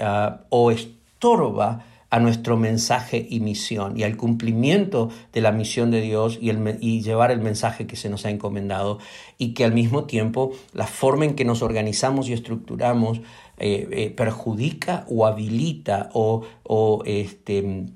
ah, 0.00 0.40
o 0.48 0.70
estorba 0.70 1.84
a 2.10 2.20
nuestro 2.20 2.56
mensaje 2.56 3.26
y 3.28 3.40
misión 3.40 3.98
y 3.98 4.04
al 4.04 4.16
cumplimiento 4.16 5.10
de 5.32 5.40
la 5.40 5.52
misión 5.52 5.90
de 5.90 6.00
Dios 6.00 6.38
y, 6.40 6.50
el, 6.50 6.78
y, 6.80 7.02
llevar 7.02 7.30
el 7.30 7.40
mensaje 7.40 7.86
que 7.86 7.96
se 7.96 8.08
nos 8.08 8.24
ha 8.26 8.30
encomendado 8.30 8.98
y 9.38 9.54
que 9.54 9.64
al 9.64 9.72
mismo 9.72 10.04
tiempo 10.04 10.52
la 10.72 10.86
forma 10.86 11.24
en 11.24 11.34
que 11.34 11.44
nos 11.44 11.62
organizamos 11.62 12.28
y 12.28 12.32
estructuramos 12.32 13.20
eh, 13.58 13.88
eh, 13.90 14.10
perjudica 14.10 15.04
o 15.08 15.26
habilita 15.26 16.10
o, 16.12 16.44
o 16.62 17.02
este, 17.06 17.86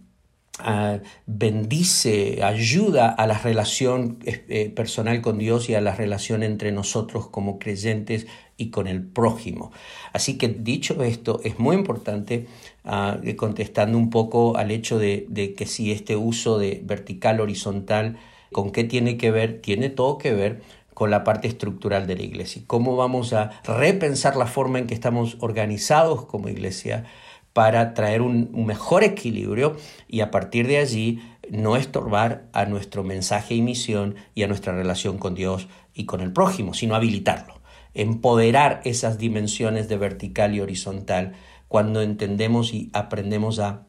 bendice, 1.26 2.42
ayuda 2.42 3.08
a 3.08 3.26
la 3.26 3.38
relación 3.38 4.18
eh, 4.24 4.72
personal 4.74 5.20
con 5.20 5.38
Dios 5.38 5.68
y 5.68 5.74
a 5.74 5.80
la 5.80 5.94
relación 5.94 6.42
entre 6.42 6.72
nosotros 6.72 7.28
como 7.28 7.58
creyentes 7.58 8.26
y 8.56 8.70
con 8.70 8.86
el 8.86 9.02
prójimo. 9.02 9.72
Así 10.12 10.36
que 10.36 10.48
dicho 10.48 11.02
esto, 11.02 11.40
es 11.44 11.58
muy 11.58 11.76
importante, 11.76 12.46
ah, 12.84 13.18
contestando 13.36 13.96
un 13.96 14.10
poco 14.10 14.56
al 14.56 14.70
hecho 14.70 14.98
de, 14.98 15.26
de, 15.28 15.54
que 15.54 15.66
si 15.66 15.92
este 15.92 16.16
uso 16.16 16.58
de 16.58 16.82
vertical, 16.84 17.40
horizontal, 17.40 18.18
¿con 18.52 18.70
qué 18.70 18.84
tiene 18.84 19.16
que 19.16 19.30
ver? 19.30 19.60
Tiene 19.60 19.88
todo 19.88 20.18
que 20.18 20.34
ver 20.34 20.60
con 21.00 21.10
la 21.10 21.24
parte 21.24 21.48
estructural 21.48 22.06
de 22.06 22.16
la 22.16 22.22
iglesia. 22.22 22.60
¿Cómo 22.66 22.94
vamos 22.94 23.32
a 23.32 23.62
repensar 23.64 24.36
la 24.36 24.44
forma 24.44 24.78
en 24.78 24.86
que 24.86 24.92
estamos 24.92 25.38
organizados 25.40 26.26
como 26.26 26.50
iglesia? 26.50 27.06
Para 27.52 27.94
traer 27.94 28.22
un, 28.22 28.50
mejor 28.66 29.04
equilibrio 29.04 29.76
y 30.08 30.20
a 30.20 30.30
partir 30.30 30.66
de 30.66 30.78
allí 30.78 31.20
no 31.50 31.76
estorbar 31.76 32.48
a 32.52 32.64
nuestro 32.64 33.02
mensaje 33.02 33.54
y 33.54 33.62
misión 33.62 34.14
y 34.34 34.44
a 34.44 34.46
nuestra 34.46 34.72
relación 34.72 35.18
con 35.18 35.34
Dios 35.34 35.68
y 35.94 36.06
con 36.06 36.20
el 36.20 36.32
prójimo, 36.32 36.74
sino 36.74 36.94
habilitarlo, 36.94 37.60
empoderar 37.92 38.80
esas 38.84 39.18
dimensiones 39.18 39.88
de 39.88 39.96
vertical 39.96 40.54
y 40.54 40.60
horizontal 40.60 41.32
cuando 41.66 42.02
entendemos 42.02 42.72
y 42.72 42.90
aprendemos 42.92 43.58
a, 43.58 43.86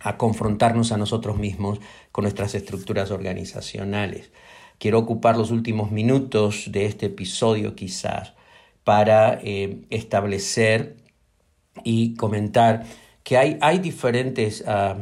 a 0.00 0.16
confrontarnos 0.16 0.92
a 0.92 0.96
nosotros 0.96 1.38
mismos 1.38 1.80
con 2.10 2.22
nuestras 2.22 2.54
estructuras 2.54 3.10
organizacionales. 3.10 4.30
Quiero 4.78 4.98
ocupar 4.98 5.36
los 5.36 5.50
últimos 5.50 5.90
minutos 5.90 6.70
de 6.70 6.86
este 6.86 7.06
episodio 7.06 7.74
quizás 7.74 8.34
para 8.84 9.38
eh, 9.42 9.82
establecer 9.90 10.96
y 11.84 12.14
comentar 12.14 12.84
que 13.22 13.36
hay, 13.36 13.58
hay 13.60 13.78
diferentes 13.78 14.64
uh, 14.66 14.94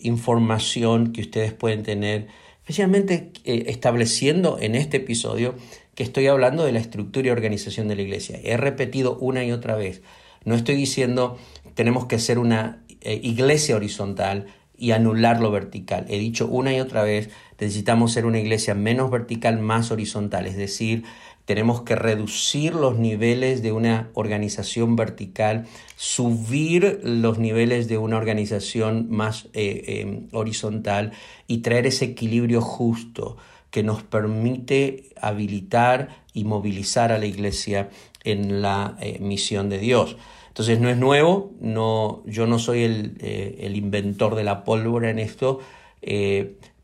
información 0.00 1.12
que 1.12 1.20
ustedes 1.20 1.52
pueden 1.52 1.82
tener, 1.84 2.26
especialmente 2.62 3.30
eh, 3.44 3.64
estableciendo 3.68 4.58
en 4.60 4.74
este 4.74 4.96
episodio 4.96 5.54
que 5.94 6.02
estoy 6.02 6.26
hablando 6.26 6.64
de 6.64 6.72
la 6.72 6.80
estructura 6.80 7.28
y 7.28 7.30
organización 7.30 7.86
de 7.86 7.96
la 7.96 8.02
iglesia. 8.02 8.40
He 8.42 8.56
repetido 8.56 9.16
una 9.18 9.44
y 9.44 9.52
otra 9.52 9.76
vez. 9.76 10.02
No 10.44 10.54
estoy 10.56 10.74
diciendo 10.74 11.38
tenemos 11.74 12.06
que 12.06 12.18
ser 12.18 12.38
una 12.38 12.82
eh, 13.00 13.20
iglesia 13.22 13.76
horizontal 13.76 14.46
y 14.76 14.90
anular 14.90 15.40
lo 15.40 15.50
vertical. 15.50 16.06
He 16.08 16.18
dicho 16.18 16.46
una 16.46 16.74
y 16.74 16.80
otra 16.80 17.02
vez, 17.04 17.30
necesitamos 17.60 18.12
ser 18.12 18.26
una 18.26 18.40
iglesia 18.40 18.74
menos 18.74 19.10
vertical, 19.10 19.58
más 19.58 19.90
horizontal. 19.90 20.46
Es 20.46 20.56
decir, 20.56 21.04
tenemos 21.44 21.82
que 21.82 21.94
reducir 21.94 22.74
los 22.74 22.98
niveles 22.98 23.62
de 23.62 23.72
una 23.72 24.10
organización 24.14 24.96
vertical, 24.96 25.66
subir 25.96 27.00
los 27.02 27.38
niveles 27.38 27.86
de 27.88 27.98
una 27.98 28.16
organización 28.16 29.08
más 29.10 29.48
eh, 29.52 30.00
em, 30.00 30.28
horizontal 30.32 31.12
y 31.46 31.58
traer 31.58 31.86
ese 31.86 32.06
equilibrio 32.06 32.62
justo 32.62 33.36
que 33.70 33.82
nos 33.82 34.02
permite 34.02 35.10
habilitar 35.20 36.22
y 36.32 36.44
movilizar 36.44 37.12
a 37.12 37.18
la 37.18 37.26
iglesia 37.26 37.90
en 38.22 38.62
la 38.62 38.96
eh, 39.00 39.18
misión 39.20 39.68
de 39.68 39.78
Dios. 39.78 40.16
Entonces 40.48 40.80
no 40.80 40.88
es 40.88 40.96
nuevo, 40.96 41.52
no, 41.60 42.22
yo 42.24 42.46
no 42.46 42.58
soy 42.58 42.84
el, 42.84 43.18
eh, 43.20 43.70
inventor 43.74 44.34
de 44.34 44.44
la 44.44 44.64
pólvora 44.64 45.10
en 45.10 45.18
esto, 45.18 45.60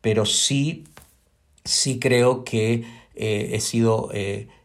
pero 0.01 0.25
sí, 0.25 0.85
sí 1.65 1.99
creo 2.01 2.43
que 2.43 2.85
he 3.21 3.61
sido 3.61 4.11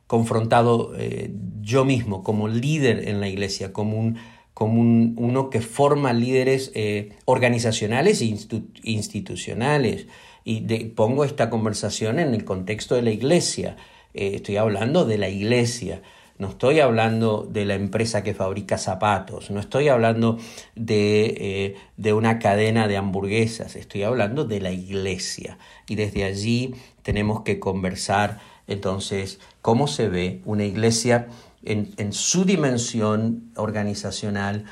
confrontado 0.08 0.94
eh, 0.98 1.32
yo 1.62 1.86
mismo 1.86 2.24
como 2.24 2.48
líder 2.48 3.08
en 3.08 3.20
la 3.20 3.28
iglesia, 3.28 3.74
como, 3.74 3.98
un, 3.98 4.18
como 4.54 4.80
un, 4.80 5.16
uno 5.18 5.50
que 5.50 5.62
forma 5.62 6.14
líderes 6.14 6.72
eh, 6.76 7.14
organizacionales 7.26 8.22
e 8.22 8.36
institucionales. 8.84 10.08
Y 10.48 10.62
pongo 10.90 11.24
esta 11.24 11.50
conversación 11.50 12.20
en 12.20 12.36
el 12.36 12.46
contexto 12.46 12.94
de 12.94 13.02
la 13.02 13.10
iglesia. 13.10 13.78
Eh, 14.14 14.34
estoy 14.36 14.58
hablando 14.58 15.06
de 15.06 15.18
la 15.18 15.28
iglesia. 15.28 16.04
No 16.38 16.50
estoy 16.50 16.82
hablando 16.82 17.48
de 17.50 17.66
la 17.66 17.74
empresa 17.76 18.22
que 18.22 18.34
fabrica 18.34 18.78
zapatos, 18.78 19.52
no 19.52 19.62
estoy 19.62 19.88
hablando 19.88 20.38
de, 20.76 21.78
de, 21.96 22.12
una 22.12 22.40
cadena 22.40 22.90
de 22.90 22.98
hamburguesas, 22.98 23.78
estoy 23.78 24.04
hablando 24.04 24.44
de 24.44 24.60
la 24.60 24.74
iglesia. 24.74 25.58
Y 25.88 25.96
desde 25.96 26.26
allí 26.26 26.76
tenemos 27.06 27.44
que 27.44 27.60
conversar 27.60 28.40
entonces, 28.68 29.40
¿cómo 29.62 29.88
se 29.88 30.10
ve 30.10 30.42
una 30.46 30.64
iglesia 30.64 31.28
en, 31.64 32.14
su 32.14 32.46
dimensión 32.46 33.52
organizacional, 33.56 34.66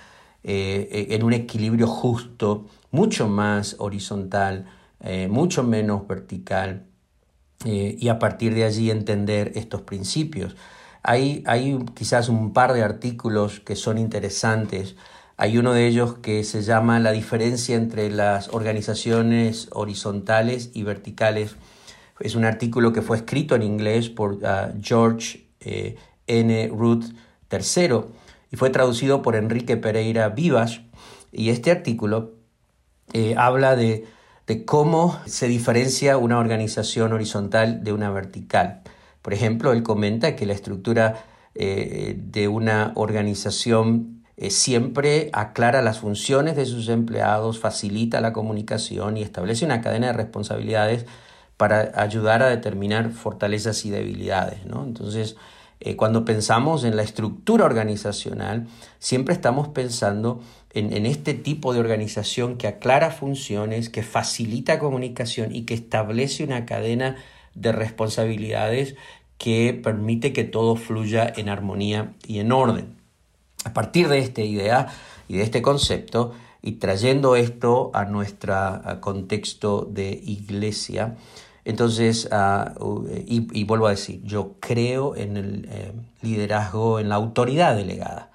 eh, 0.44 0.90
eh, 0.92 1.08
en 1.12 1.24
un 1.24 1.34
equilibrio 1.34 1.88
justo, 1.88 2.66
mucho 2.92 3.28
más 3.28 3.76
horizontal, 3.80 4.66
eh, 5.00 5.28
mucho 5.28 5.64
menos 5.64 6.08
vertical, 6.08 6.86
y 7.66 8.10
a 8.10 8.20
partir 8.20 8.54
de 8.56 8.66
allí 8.66 8.92
entender 8.92 9.54
estos 9.56 9.82
principios? 9.82 10.56
Hay, 11.02 11.44
hay 11.48 11.78
quizás 11.94 12.28
un 12.28 12.52
par 12.52 12.74
de 12.74 12.84
artículos 12.84 13.62
que 13.62 13.78
son 13.78 13.98
interesantes. 13.98 14.96
Hay 15.38 15.58
uno 15.58 15.72
de 15.72 15.88
ellos 15.88 16.16
que 16.16 16.44
se 16.44 16.62
llama 16.62 17.00
La 17.00 17.12
diferencia 17.12 17.78
entre 17.78 18.12
las 18.12 18.50
organizaciones 18.50 19.70
horizontales 19.72 20.72
y 20.74 20.84
verticales 20.84 21.56
es 22.24 22.36
un 22.36 22.46
artículo 22.46 22.94
que 22.94 23.02
fue 23.02 23.18
escrito 23.18 23.54
en 23.54 23.64
inglés 23.64 24.10
por 24.10 24.40
ah, 24.46 24.72
George 24.82 25.46
eh, 25.60 25.98
N. 26.26 26.70
Ruth 26.70 27.04
III 27.52 28.00
y 28.50 28.56
fue 28.56 28.70
traducido 28.70 29.22
por 29.22 29.36
Enrique 29.36 29.76
Pereira 29.76 30.30
Vivas. 30.30 30.82
Y 31.34 31.50
este 31.50 31.70
artículo 31.70 32.36
eh, 33.12 33.36
habla 33.38 33.76
de, 33.76 34.06
cómo 34.66 35.20
se 35.26 35.50
diferencia 35.50 36.18
una 36.18 36.40
organización 36.40 37.12
horizontal 37.12 37.84
de 37.84 37.92
una 37.92 38.10
vertical. 38.10 38.84
Por 39.22 39.34
ejemplo, 39.34 39.74
él 39.74 39.84
comenta 39.84 40.36
que 40.38 40.46
la 40.46 40.54
estructura 40.54 41.26
eh, 41.56 42.16
de 42.18 42.48
una 42.48 42.94
organización 42.96 44.24
siempre 44.50 45.30
aclara 45.34 45.82
las 45.82 46.00
funciones 46.00 46.56
de 46.56 46.66
sus 46.66 46.90
empleados, 46.90 47.60
facilita 47.60 48.20
la 48.22 48.34
comunicación 48.34 49.18
y 49.18 49.22
establece 49.22 49.66
una 49.66 49.82
cadena 49.82 50.08
de 50.08 50.14
responsabilidades 50.14 51.06
para 51.58 51.92
ayudar 51.96 52.42
a 52.42 52.50
determinar 52.50 53.12
fortalezas 53.12 53.86
y 53.86 53.90
debilidades. 53.90 54.66
¿no? 54.66 54.84
Entonces, 54.84 55.36
eh, 55.80 55.96
cuando 55.98 56.24
pensamos 56.24 56.86
en 56.86 56.96
la 56.96 57.04
estructura 57.04 57.66
organizacional, 57.66 58.68
siempre 59.00 59.34
estamos 59.34 59.68
pensando 59.68 60.42
en, 60.74 61.06
este 61.06 61.34
tipo 61.34 61.74
de 61.74 61.80
organización 61.80 62.58
que 62.58 62.68
aclara 62.68 63.12
funciones, 63.12 63.90
que 63.90 64.02
facilita 64.02 64.80
comunicación 64.80 65.54
y 65.54 65.64
que 65.64 65.74
establece 65.74 66.44
una 66.44 66.66
cadena 66.66 67.18
de 67.54 67.72
responsabilidades 67.72 68.96
que 69.38 69.80
permite 69.84 70.34
que 70.34 70.46
todo 70.46 70.76
fluya 70.76 71.32
en 71.36 71.50
armonía 71.50 72.14
y 72.26 72.40
en 72.40 72.52
orden. 72.52 72.96
A 73.66 73.74
partir 73.74 74.08
de 74.08 74.20
esta 74.20 74.42
idea 74.42 74.88
y 75.28 75.38
de 75.38 75.44
este 75.44 75.62
concepto, 75.62 76.34
y 76.64 76.74
trayendo 76.74 77.36
esto 77.36 77.92
a 77.94 78.06
nuestro 78.06 78.82
contexto 79.02 79.88
de 79.92 80.10
iglesia, 80.24 81.18
entonces, 81.66 82.28
ah, 82.32 82.74
y, 83.26 83.64
vuelvo 83.64 83.88
a 83.88 83.92
decir, 83.92 84.22
yo 84.24 84.56
creo 84.60 85.16
en 85.16 85.38
el 85.38 85.68
eh, 85.70 85.94
liderazgo, 86.22 87.00
en 87.00 87.10
la 87.10 87.16
autoridad 87.16 87.76
delegada. 87.76 88.32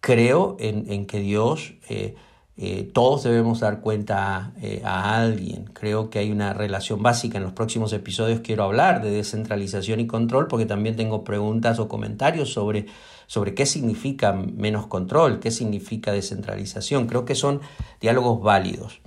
Creo 0.00 0.56
en, 0.58 1.06
que 1.06 1.20
Dios, 1.20 1.74
eh, 1.88 2.14
eh, 2.56 2.88
todos 2.92 3.24
debemos 3.24 3.60
dar 3.60 3.80
cuenta 3.80 4.52
a, 4.84 5.16
alguien. 5.16 5.64
Creo 5.72 6.08
que 6.10 6.20
hay 6.20 6.30
una 6.30 6.52
relación 6.52 7.02
básica. 7.02 7.38
En 7.38 7.44
los 7.44 7.52
próximos 7.52 7.92
episodios 7.92 8.40
quiero 8.40 8.64
hablar 8.64 9.02
de 9.02 9.10
descentralización 9.10 10.00
y 10.00 10.06
control 10.06 10.46
porque 10.46 10.66
también 10.66 10.94
tengo 10.94 11.24
preguntas 11.24 11.78
o 11.80 11.88
comentarios 11.88 12.52
sobre, 12.52 12.86
sobre 13.26 13.54
qué 13.54 13.66
significa 13.66 14.32
menos 14.32 14.86
control, 14.86 15.40
qué 15.40 15.50
significa 15.50 16.12
descentralización. 16.12 17.06
Creo 17.06 17.24
que 17.24 17.34
son 17.34 17.60
diálogos 18.00 18.40
válidos. 18.40 19.00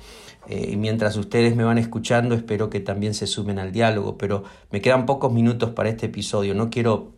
Eh, 0.47 0.71
y 0.73 0.77
mientras 0.77 1.17
ustedes 1.17 1.55
me 1.55 1.63
van 1.63 1.77
escuchando, 1.77 2.33
espero 2.33 2.69
que 2.69 2.79
también 2.79 3.13
se 3.13 3.27
sumen 3.27 3.59
al 3.59 3.71
diálogo, 3.71 4.17
pero 4.17 4.43
me 4.71 4.81
quedan 4.81 5.05
pocos 5.05 5.31
minutos 5.31 5.71
para 5.71 5.89
este 5.89 6.05
episodio, 6.05 6.53
no 6.53 6.69
quiero 6.69 7.16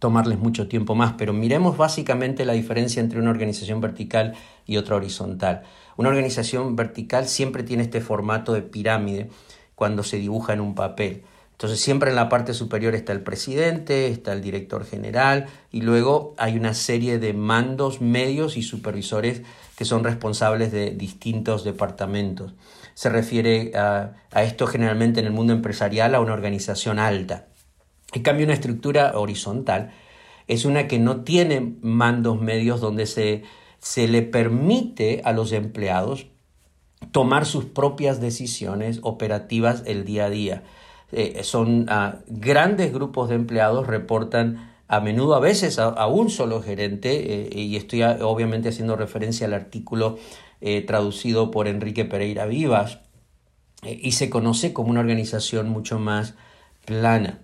tomarles 0.00 0.38
mucho 0.38 0.66
tiempo 0.66 0.96
más, 0.96 1.14
pero 1.16 1.32
miremos 1.32 1.76
básicamente 1.76 2.44
la 2.44 2.54
diferencia 2.54 3.00
entre 3.00 3.20
una 3.20 3.30
organización 3.30 3.80
vertical 3.80 4.34
y 4.66 4.78
otra 4.78 4.96
horizontal. 4.96 5.62
Una 5.96 6.08
organización 6.08 6.74
vertical 6.74 7.28
siempre 7.28 7.62
tiene 7.62 7.84
este 7.84 8.00
formato 8.00 8.52
de 8.52 8.62
pirámide 8.62 9.30
cuando 9.76 10.02
se 10.02 10.16
dibuja 10.16 10.54
en 10.54 10.60
un 10.60 10.74
papel. 10.74 11.22
Entonces 11.52 11.78
siempre 11.78 12.08
en 12.08 12.16
la 12.16 12.30
parte 12.30 12.54
superior 12.54 12.94
está 12.94 13.12
el 13.12 13.20
presidente, 13.20 14.06
está 14.06 14.32
el 14.32 14.40
director 14.40 14.86
general 14.86 15.48
y 15.70 15.82
luego 15.82 16.34
hay 16.38 16.56
una 16.56 16.72
serie 16.72 17.18
de 17.18 17.34
mandos 17.34 18.00
medios 18.00 18.56
y 18.56 18.62
supervisores 18.62 19.42
que 19.76 19.84
son 19.84 20.02
responsables 20.02 20.72
de 20.72 20.92
distintos 20.92 21.62
departamentos. 21.62 22.54
Se 22.94 23.10
refiere 23.10 23.72
a, 23.76 24.12
esto 24.36 24.66
generalmente 24.66 25.20
en 25.20 25.26
el 25.26 25.32
mundo 25.32 25.52
empresarial 25.52 26.14
a 26.14 26.20
una 26.20 26.32
organización 26.32 26.98
alta. 26.98 27.49
En 28.12 28.22
cambio, 28.22 28.44
una 28.44 28.54
estructura 28.54 29.18
horizontal 29.18 29.92
es 30.48 30.64
una 30.64 30.88
que 30.88 30.98
no 30.98 31.22
tiene 31.22 31.76
mandos 31.80 32.40
medios 32.40 32.80
donde 32.80 33.06
se, 33.06 33.44
se 33.78 34.08
le 34.08 34.22
permite 34.22 35.22
a 35.24 35.32
los 35.32 35.52
empleados 35.52 36.26
tomar 37.12 37.46
sus 37.46 37.64
propias 37.64 38.20
decisiones 38.20 39.00
operativas 39.02 39.82
el 39.86 40.04
día 40.04 40.26
a 40.26 40.30
día 40.30 40.62
eh, 41.12 41.40
son 41.42 41.86
ah, 41.88 42.18
grandes 42.28 42.92
grupos 42.92 43.28
de 43.28 43.34
empleados, 43.34 43.86
reportan 43.86 44.70
a 44.86 45.00
menudo, 45.00 45.34
a 45.34 45.40
veces 45.40 45.78
a, 45.78 46.06
un 46.06 46.30
solo 46.30 46.62
gerente, 46.62 47.48
eh, 47.48 47.60
y 47.60 47.76
estoy 47.76 48.02
ah, 48.02 48.18
obviamente 48.22 48.68
haciendo 48.68 48.96
referencia 48.96 49.46
al 49.46 49.54
artículo 49.54 50.18
eh, 50.60 50.82
traducido 50.82 51.50
por 51.50 51.66
Enrique 51.68 52.04
Pereira 52.04 52.46
Vivas, 52.46 53.00
y 53.82 54.12
se 54.12 54.28
conoce 54.28 54.74
como 54.74 54.90
una 54.90 55.00
organización 55.00 55.70
mucho 55.70 55.98
más 55.98 56.34
plana. 56.84 57.38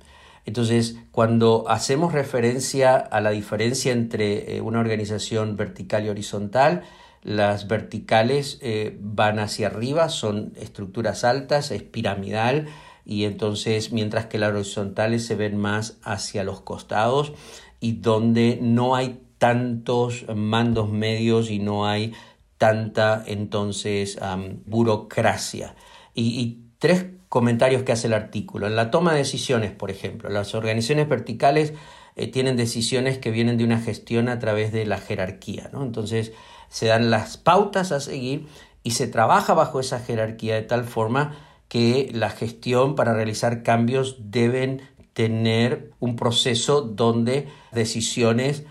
Entonces, 0.46 0.96
cuando 1.10 1.64
hacemos 1.68 2.12
referencia 2.12 2.96
a 2.96 3.20
la 3.20 3.30
diferencia 3.30 3.92
entre 3.92 4.60
una 4.62 4.80
organización 4.80 5.56
vertical 5.56 6.06
y 6.06 6.08
horizontal, 6.08 6.82
las 7.22 7.66
verticales 7.68 8.60
van 9.00 9.40
hacia 9.40 9.66
arriba, 9.66 10.08
son 10.08 10.52
estructuras 10.56 11.24
altas, 11.24 11.72
es 11.72 11.82
piramidal, 11.82 12.68
y 13.06 13.24
entonces 13.24 13.92
mientras 13.92 14.26
que 14.26 14.38
las 14.38 14.50
horizontales 14.50 15.24
se 15.24 15.36
ven 15.36 15.56
más 15.56 15.98
hacia 16.02 16.42
los 16.42 16.60
costados 16.60 17.32
y 17.78 17.92
donde 17.92 18.58
no 18.60 18.96
hay 18.96 19.20
tantos 19.38 20.26
mandos 20.34 20.90
medios 20.90 21.50
y 21.50 21.60
no 21.60 21.86
hay 21.86 22.12
tanta 22.58 23.22
entonces 23.26 24.18
burocracia. 24.64 25.76
Y, 26.14 26.62
tres 26.78 27.06
comentarios 27.36 27.82
que 27.82 27.92
hace 27.92 28.06
el 28.06 28.14
artículo. 28.14 28.66
En 28.66 28.76
la 28.76 28.90
toma 28.90 29.12
de 29.12 29.18
decisiones, 29.18 29.70
por 29.70 29.90
ejemplo, 29.90 30.30
las 30.30 30.54
organizaciones 30.54 31.06
verticales 31.06 31.74
eh, 32.14 32.28
tienen 32.28 32.56
decisiones 32.56 33.18
que 33.18 33.30
vienen 33.30 33.58
de 33.58 33.64
una 33.64 33.78
gestión 33.78 34.30
a 34.30 34.38
través 34.38 34.72
de 34.72 34.86
la 34.86 34.96
jerarquía, 34.96 35.68
¿no? 35.70 35.82
Entonces 35.82 36.32
se 36.70 36.86
dan 36.86 37.10
las 37.10 37.36
pautas 37.36 37.92
a 37.92 38.00
seguir 38.00 38.46
y 38.82 38.92
se 38.92 39.06
trabaja 39.06 39.52
bajo 39.52 39.80
esa 39.80 40.00
jerarquía 40.00 40.54
de 40.54 40.62
tal 40.62 40.84
forma 40.84 41.36
que 41.68 42.08
la 42.10 42.30
gestión 42.30 42.94
para 42.94 43.12
realizar 43.12 43.62
cambios 43.62 44.16
deben 44.18 44.80
tener 45.12 45.92
un 46.00 46.16
proceso 46.16 46.80
donde 46.80 47.48
decisiones 47.70 48.64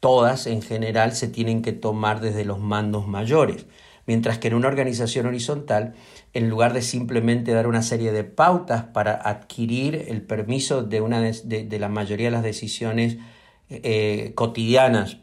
todas 0.00 0.46
en 0.46 0.60
general 0.60 1.14
se 1.14 1.28
tienen 1.28 1.62
que 1.62 1.72
tomar 1.72 2.20
desde 2.20 2.44
los 2.44 2.58
mandos 2.58 3.08
mayores. 3.08 3.64
Mientras 4.04 4.36
que 4.36 4.48
en 4.48 4.54
una 4.54 4.68
organización 4.68 5.24
horizontal, 5.24 5.94
en 6.34 6.48
lugar 6.48 6.72
de 6.72 6.82
simplemente 6.82 7.52
dar 7.52 7.66
una 7.66 7.82
serie 7.82 8.12
de 8.12 8.24
pautas 8.24 8.84
para 8.84 9.14
adquirir 9.14 10.06
el 10.08 10.22
permiso 10.22 10.82
de, 10.82 11.00
una 11.00 11.20
de, 11.20 11.78
la 11.78 11.88
mayoría 11.88 12.28
de 12.28 12.32
las 12.32 12.42
decisiones 12.42 13.18
eh, 13.68 14.32
cotidianas 14.34 15.18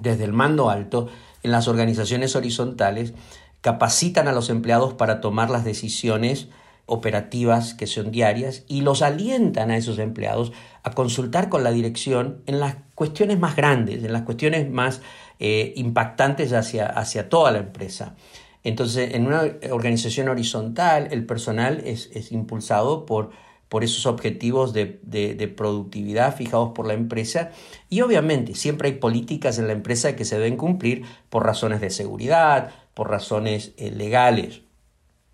desde 0.00 0.24
el 0.24 0.32
mando 0.32 0.70
alto, 0.70 1.08
en 1.42 1.50
las 1.50 1.68
organizaciones 1.68 2.36
horizontales 2.36 3.14
capacitan 3.60 4.28
a 4.28 4.32
los 4.32 4.50
empleados 4.50 4.94
para 4.94 5.20
tomar 5.20 5.50
las 5.50 5.64
decisiones 5.64 6.48
operativas 6.86 7.74
que 7.74 7.88
son 7.88 8.12
diarias 8.12 8.62
y 8.68 8.82
los 8.82 9.02
alientan 9.02 9.72
a 9.72 9.76
esos 9.76 9.98
empleados 9.98 10.52
a 10.84 10.92
consultar 10.92 11.48
con 11.48 11.64
la 11.64 11.72
dirección 11.72 12.42
en 12.46 12.60
las 12.60 12.76
cuestiones 12.94 13.40
más 13.40 13.56
grandes, 13.56 14.04
en 14.04 14.12
las 14.12 14.22
cuestiones 14.22 14.70
más 14.70 15.02
eh, 15.40 15.72
impactantes 15.76 16.52
hacia, 16.52 16.86
hacia 16.86 17.28
toda 17.28 17.50
la 17.50 17.58
empresa. 17.58 18.14
Entonces, 18.66 19.14
en 19.14 19.28
una 19.28 19.44
organización 19.70 20.28
horizontal, 20.28 21.06
el 21.12 21.24
personal 21.24 21.84
es, 21.86 22.32
impulsado 22.32 23.06
por, 23.06 23.30
por 23.68 23.84
esos 23.84 24.06
objetivos 24.06 24.72
de, 24.72 24.98
de, 25.04 25.46
productividad 25.46 26.34
fijados 26.34 26.72
por 26.74 26.84
la 26.84 26.94
empresa 26.94 27.52
y 27.88 28.00
obviamente 28.00 28.56
siempre 28.56 28.88
hay 28.88 28.94
políticas 28.96 29.60
en 29.60 29.68
la 29.68 29.72
empresa 29.72 30.16
que 30.16 30.24
se 30.24 30.34
deben 30.34 30.56
cumplir 30.56 31.04
por 31.30 31.46
razones 31.46 31.80
de 31.80 31.90
seguridad, 31.90 32.72
por 32.92 33.08
razones 33.08 33.72
eh, 33.76 33.92
legales. 33.92 34.62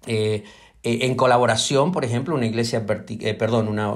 Eh, 0.07 0.45
eh, 0.83 0.99
en 1.01 1.15
colaboración, 1.15 1.91
por 1.91 2.05
ejemplo, 2.05 2.35
una 2.35 2.45
iglesia 2.45 2.85
perdón, 2.85 3.67
una 3.67 3.95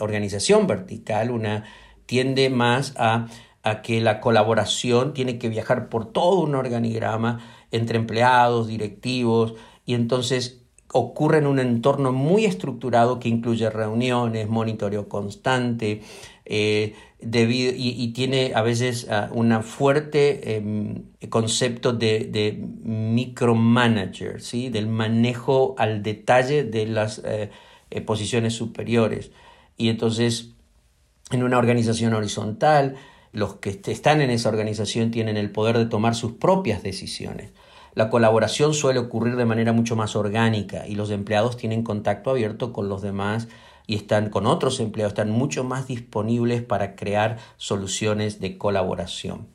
organización 0.00 0.66
vertical, 0.66 1.30
una 1.30 1.64
tiende 2.06 2.48
más 2.48 2.94
a, 2.96 3.26
a, 3.62 3.82
que 3.82 4.00
la 4.00 4.22
colaboración 4.22 5.12
tiene 5.12 5.36
que 5.38 5.50
viajar 5.50 5.90
por 5.90 6.10
todo 6.10 6.40
un 6.40 6.54
organigrama 6.54 7.40
entre 7.74 7.98
empleados, 7.98 8.68
directivos, 8.68 9.54
y 9.84 9.94
entonces 9.94 10.60
ocurre 10.92 11.38
en 11.38 11.48
un 11.48 11.58
entorno 11.58 12.12
muy 12.12 12.44
estructurado 12.44 13.18
que 13.18 13.28
incluye 13.28 13.68
reuniones, 13.68 14.48
monitoreo 14.48 15.08
constante, 15.08 16.02
eh, 16.44 16.94
debido, 17.20 17.72
y, 17.76 18.12
tiene 18.12 18.52
a 18.54 18.62
veces 18.62 19.08
uh, 19.10 19.36
un 19.36 19.60
fuerte 19.64 20.56
em, 20.56 21.02
concepto 21.30 21.92
de, 21.92 22.62
micromanager, 22.84 24.40
¿sí? 24.40 24.68
del 24.68 24.86
manejo 24.86 25.74
al 25.78 26.02
detalle 26.02 26.62
de 26.62 26.86
las 26.86 27.20
eh, 27.24 27.50
eh, 27.90 28.00
posiciones 28.00 28.54
superiores. 28.54 29.32
Y 29.76 29.88
entonces, 29.88 30.50
en 31.32 31.42
una 31.42 31.58
organización 31.58 32.14
horizontal, 32.14 32.94
los 33.32 33.56
que 33.56 33.70
están 33.86 34.20
en 34.20 34.30
esa 34.30 34.48
organización 34.48 35.10
tienen 35.10 35.36
el 35.36 35.50
poder 35.50 35.76
de 35.76 35.86
tomar 35.86 36.14
sus 36.14 36.32
propias 36.32 36.84
decisiones. 36.84 37.50
La 37.94 38.10
colaboración 38.10 38.74
suele 38.74 38.98
ocurrir 38.98 39.36
de 39.36 39.44
manera 39.44 39.72
mucho 39.72 39.94
más 39.94 40.16
orgánica 40.16 40.86
y 40.86 40.96
los 40.96 41.10
empleados 41.10 41.56
tienen 41.56 41.84
contacto 41.84 42.30
abierto 42.30 42.72
con 42.72 42.88
los 42.88 43.02
demás 43.02 43.48
y 43.86 43.94
están 43.94 44.30
con 44.30 44.46
otros 44.46 44.80
empleados, 44.80 45.12
están 45.12 45.30
mucho 45.30 45.62
más 45.62 45.86
disponibles 45.86 46.62
para 46.62 46.96
crear 46.96 47.38
soluciones 47.56 48.40
de 48.40 48.58
colaboración. 48.58 49.48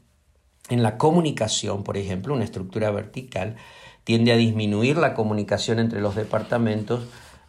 En 0.70 0.84
la 0.84 0.98
comunicación, 0.98 1.84
por 1.84 1.98
ejemplo, 1.98 2.34
una 2.34 2.44
estructura 2.44 2.92
vertical 2.92 3.56
tiende 4.04 4.32
a 4.32 4.38
disminuir 4.38 4.98
la 4.98 5.16
comunicación 5.16 5.80
entre 5.80 6.00
los 6.00 6.16
departamentos 6.16 7.02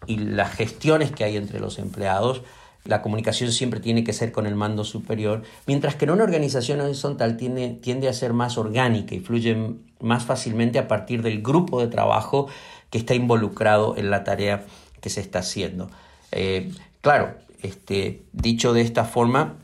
y 0.07 0.17
las 0.17 0.53
gestiones 0.55 1.13
que 1.13 1.25
hay 1.25 1.37
entre 1.37 1.61
los 1.61 1.79
empleados. 1.79 2.43
La 2.85 3.03
comunicación 3.03 3.53
siempre 3.53 3.81
tiene 3.81 4.05
que 4.05 4.13
ser 4.13 4.33
con 4.33 4.47
el 4.47 4.55
mando 4.55 4.85
superior, 4.85 5.43
mientras 5.67 5.97
que 5.97 6.07
en 6.07 6.13
una 6.13 6.25
organización 6.25 6.81
horizontal 6.81 7.37
tiende, 7.37 7.71
tiende 7.71 8.09
a 8.09 8.13
ser 8.13 8.33
más 8.33 8.57
orgánica 8.57 9.15
y 9.15 9.21
fluye 9.21 9.75
más 10.01 10.25
fácilmente 10.25 10.79
a 10.79 10.89
partir 10.89 11.23
del 11.23 11.43
grupo 11.43 11.81
de 11.81 11.89
trabajo 11.89 12.49
que 12.89 12.99
está 12.99 13.15
involucrado 13.15 13.97
en 13.97 14.11
la 14.11 14.25
tarea 14.25 14.65
que 15.01 15.11
se 15.11 15.21
está 15.21 15.41
haciendo. 15.41 15.91
Eh, 16.33 16.73
claro, 17.03 17.35
este, 17.63 18.23
dicho 18.33 18.73
de 18.73 18.81
esta 18.83 19.05
forma, 19.05 19.59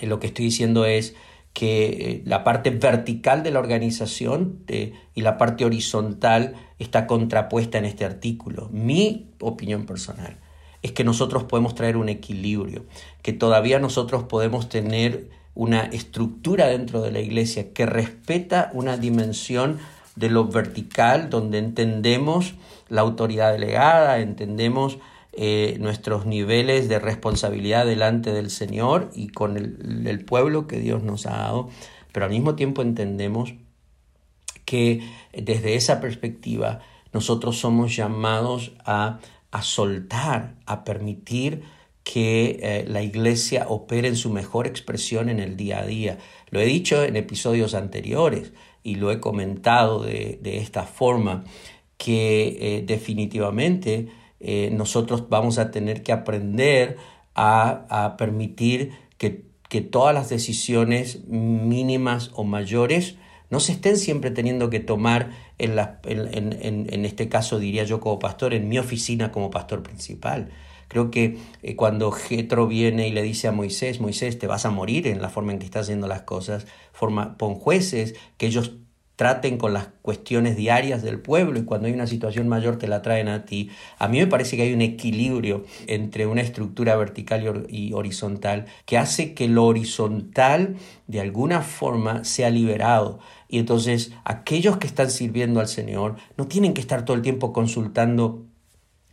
eh, 0.00 0.06
lo 0.06 0.18
que 0.18 0.26
estoy 0.26 0.46
diciendo 0.46 0.84
es 0.84 1.14
que 1.52 1.86
eh, 1.86 2.22
la 2.24 2.44
parte 2.44 2.70
vertical 2.70 3.42
de 3.42 3.50
la 3.50 3.60
organización 3.60 4.64
y 5.14 5.20
la 5.20 5.36
parte 5.38 5.64
horizontal 5.64 6.54
está 6.78 7.06
contrapuesta 7.06 7.78
en 7.78 7.84
este 7.84 8.04
artículo. 8.04 8.68
Mi 8.72 9.28
opinión 9.38 9.86
personal 9.86 10.38
es 10.82 10.92
que 10.92 11.04
nosotros 11.04 11.44
podemos 11.44 11.74
traer 11.74 11.96
un 11.96 12.08
equilibrio, 12.08 12.84
que 13.22 13.32
todavía 13.32 13.78
nosotros 13.78 14.24
podemos 14.24 14.68
tener 14.68 15.28
una 15.54 15.82
estructura 15.82 16.66
dentro 16.66 17.02
de 17.02 17.12
la 17.12 17.20
iglesia 17.20 17.72
que 17.72 17.86
respeta 17.86 18.70
una 18.72 18.96
dimensión 18.96 19.78
de 20.16 20.28
lo 20.28 20.46
vertical, 20.46 21.30
donde 21.30 21.58
entendemos 21.58 22.54
la 22.88 23.00
autoridad 23.00 23.52
delegada, 23.52 24.18
entendemos 24.18 24.98
eh, 25.32 25.76
nuestros 25.80 26.26
niveles 26.26 26.88
de 26.88 26.98
responsabilidad 26.98 27.86
delante 27.86 28.32
del 28.32 28.50
Señor 28.50 29.10
y 29.14 29.28
con 29.28 29.56
el, 29.56 30.24
pueblo 30.24 30.66
que 30.66 30.78
Dios 30.78 31.02
nos 31.02 31.24
ha 31.26 31.36
dado, 31.36 31.70
pero 32.12 32.26
al 32.26 32.32
mismo 32.32 32.54
tiempo 32.54 32.82
entendemos 32.82 33.54
que 34.66 35.00
desde 35.32 35.74
esa 35.74 36.00
perspectiva 36.00 36.80
nosotros 37.14 37.58
somos 37.58 37.96
llamados 37.96 38.72
a, 38.84 39.20
a 39.52 39.62
soltar, 39.62 40.56
a 40.66 40.82
permitir 40.82 41.62
que 42.04 42.58
eh, 42.62 42.84
la 42.88 43.02
iglesia 43.02 43.66
opere 43.68 44.08
en 44.08 44.16
su 44.16 44.30
mejor 44.30 44.66
expresión 44.66 45.28
en 45.28 45.38
el 45.38 45.56
día 45.56 45.80
a 45.80 45.86
día. 45.86 46.18
Lo 46.50 46.60
he 46.60 46.64
dicho 46.64 47.04
en 47.04 47.16
episodios 47.16 47.74
anteriores 47.74 48.52
y 48.82 48.96
lo 48.96 49.12
he 49.12 49.20
comentado 49.20 50.02
de, 50.02 50.40
esta 50.42 50.82
forma, 50.82 51.44
que 51.96 52.58
eh, 52.60 52.82
definitivamente 52.84 54.08
eh, 54.40 54.70
nosotros 54.72 55.28
vamos 55.28 55.58
a 55.58 55.70
tener 55.70 56.02
que 56.02 56.12
aprender 56.12 56.96
a, 57.34 58.16
permitir 58.18 58.92
que, 59.18 59.52
todas 59.90 60.14
las 60.14 60.28
decisiones 60.28 61.26
mínimas 61.28 62.30
o 62.34 62.44
mayores 62.44 63.16
no 63.48 63.58
se 63.58 63.72
estén 63.72 63.96
siempre 63.96 64.30
teniendo 64.30 64.68
que 64.68 64.80
tomar, 64.80 65.30
en, 65.64 66.88
en, 66.90 67.04
este 67.04 67.28
caso 67.28 67.58
diría 67.58 67.84
yo 67.84 68.00
como 68.00 68.18
pastor, 68.18 68.54
en 68.54 68.68
mi 68.68 68.78
oficina 68.78 69.32
como 69.32 69.50
pastor 69.50 69.82
principal. 69.82 70.50
Creo 70.88 71.10
que 71.10 71.38
eh, 71.62 71.74
cuando 71.74 72.12
Jetro 72.12 72.66
viene 72.66 73.08
y 73.08 73.12
le 73.12 73.22
dice 73.22 73.48
a 73.48 73.52
Moisés, 73.52 74.00
Moisés, 74.00 74.38
te 74.38 74.46
vas 74.46 74.66
a 74.66 74.70
morir 74.70 75.06
en 75.06 75.22
la 75.22 75.30
forma 75.30 75.52
en 75.52 75.58
que 75.58 75.64
estás 75.64 75.86
haciendo 75.86 76.06
las 76.06 76.22
cosas, 76.22 76.66
forma, 76.92 77.38
pon 77.38 77.54
jueces, 77.54 78.14
que 78.36 78.46
ellos 78.46 78.72
traten 79.22 79.56
con 79.56 79.72
las 79.72 79.86
cuestiones 80.02 80.56
diarias 80.56 81.00
del 81.00 81.20
pueblo 81.20 81.56
y 81.56 81.62
cuando 81.62 81.86
hay 81.86 81.92
una 81.92 82.08
situación 82.08 82.48
mayor 82.48 82.76
te 82.76 82.88
la 82.88 83.02
traen 83.02 83.28
a 83.28 83.44
ti. 83.44 83.70
A 84.00 84.08
mí 84.08 84.18
me 84.18 84.26
parece 84.26 84.56
que 84.56 84.64
hay 84.64 84.72
un 84.72 84.80
equilibrio 84.80 85.64
entre 85.86 86.26
una 86.26 86.40
estructura 86.40 86.96
vertical 86.96 87.68
y 87.68 87.92
horizontal 87.92 88.66
que 88.84 88.98
hace 88.98 89.32
que 89.32 89.46
lo 89.46 89.64
horizontal 89.66 90.74
de 91.06 91.20
alguna 91.20 91.62
forma 91.62 92.24
sea 92.24 92.50
liberado. 92.50 93.20
Y 93.48 93.60
entonces 93.60 94.10
aquellos 94.24 94.78
que 94.78 94.88
están 94.88 95.08
sirviendo 95.08 95.60
al 95.60 95.68
Señor 95.68 96.16
no 96.36 96.48
tienen 96.48 96.74
que 96.74 96.80
estar 96.80 97.04
todo 97.04 97.16
el 97.16 97.22
tiempo 97.22 97.52
consultando 97.52 98.42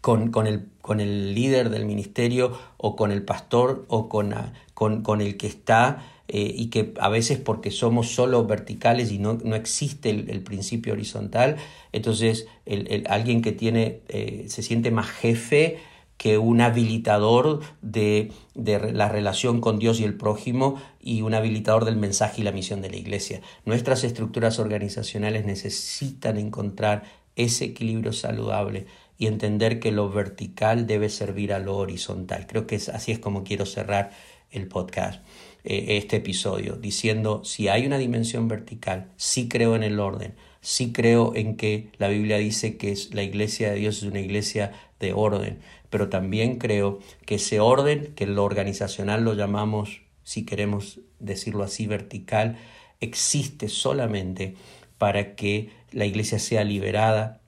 con, 0.01 0.31
con, 0.31 0.47
el, 0.47 0.69
con 0.81 1.01
el 1.01 1.35
líder 1.35 1.69
del 1.69 1.85
ministerio 1.85 2.57
o 2.77 2.95
con 2.95 3.11
el 3.11 3.21
pastor 3.21 3.85
o 3.89 4.09
con, 4.09 4.33
con, 4.73 5.21
el 5.21 5.37
que 5.37 5.45
está 5.45 6.03
eh, 6.31 6.53
y 6.55 6.67
que 6.67 6.93
a 6.99 7.09
veces 7.09 7.39
porque 7.39 7.71
somos 7.71 8.09
solo 8.09 8.45
verticales 8.45 9.11
y 9.11 9.17
no, 9.17 9.39
no 9.43 9.55
existe 9.55 10.11
el, 10.11 10.41
principio 10.41 10.93
horizontal, 10.93 11.55
entonces 11.91 12.45
el, 12.67 13.03
alguien 13.09 13.41
que 13.41 13.51
tiene, 13.51 14.01
eh, 14.09 14.45
se 14.47 14.61
siente 14.61 14.91
más 14.91 15.07
jefe 15.07 15.79
que 16.17 16.37
un 16.37 16.61
habilitador 16.61 17.61
de, 17.81 18.31
de, 18.53 18.93
la 18.93 19.09
relación 19.09 19.59
con 19.59 19.79
Dios 19.79 19.99
y 19.99 20.03
el 20.03 20.13
prójimo 20.13 20.79
y 21.01 21.23
un 21.23 21.33
habilitador 21.33 21.83
del 21.83 21.95
mensaje 21.95 22.41
y 22.41 22.43
la 22.43 22.51
misión 22.51 22.83
de 22.83 22.91
la 22.91 22.97
iglesia. 22.97 23.41
Nuestras 23.65 24.03
estructuras 24.03 24.59
organizacionales 24.59 25.45
necesitan 25.45 26.37
encontrar 26.37 27.05
ese 27.35 27.65
equilibrio 27.65 28.13
saludable 28.13 28.85
y 29.17 29.25
entender 29.25 29.79
que 29.79 29.91
lo 29.91 30.11
vertical 30.11 30.85
debe 30.85 31.09
servir 31.09 31.53
a 31.53 31.59
lo 31.59 31.75
horizontal. 31.75 32.45
Creo 32.45 32.67
que 32.67 32.75
es, 32.75 32.87
así 32.87 33.11
es 33.11 33.17
como 33.17 33.43
quiero 33.43 33.65
cerrar 33.65 34.11
el 34.51 34.67
podcast. 34.67 35.23
Eh, 35.63 35.97
este 35.97 36.17
episodio, 36.17 36.75
diciendo 36.75 37.43
si 37.43 37.67
hay 37.67 37.85
una 37.85 37.97
dimensión 37.97 38.47
vertical, 38.47 39.11
sí 39.17 39.49
creo 39.49 39.75
en 39.75 39.83
el 39.83 39.99
orden, 39.99 40.35
sí 40.61 40.93
creo 40.93 41.35
en 41.35 41.57
que 41.57 41.89
la 41.97 42.07
Biblia 42.07 42.37
dice 42.37 42.77
que 42.77 42.91
es, 42.91 43.13
la 43.13 43.23
iglesia 43.23 43.71
de 43.71 43.75
Dios 43.79 43.97
es 43.97 44.03
una 44.03 44.21
iglesia 44.21 44.71
de 45.01 45.11
orden, 45.11 45.59
pero 45.89 46.07
también 46.07 46.59
creo 46.59 46.99
que 47.25 47.35
ese 47.35 47.59
orden, 47.59 48.13
que 48.15 48.25
lo 48.25 48.45
organizacional 48.45 49.23
lo 49.25 49.33
llamamos, 49.33 50.01
si 50.23 50.45
queremos 50.45 51.01
decirlo 51.19 51.63
así, 51.63 51.87
vertical, 51.87 52.57
existe 53.01 53.67
solamente 53.67 54.55
para 54.97 55.35
que 55.35 55.71
la 55.91 56.05
iglesia 56.05 56.39
sea 56.39 56.63
liberada. 56.63 57.41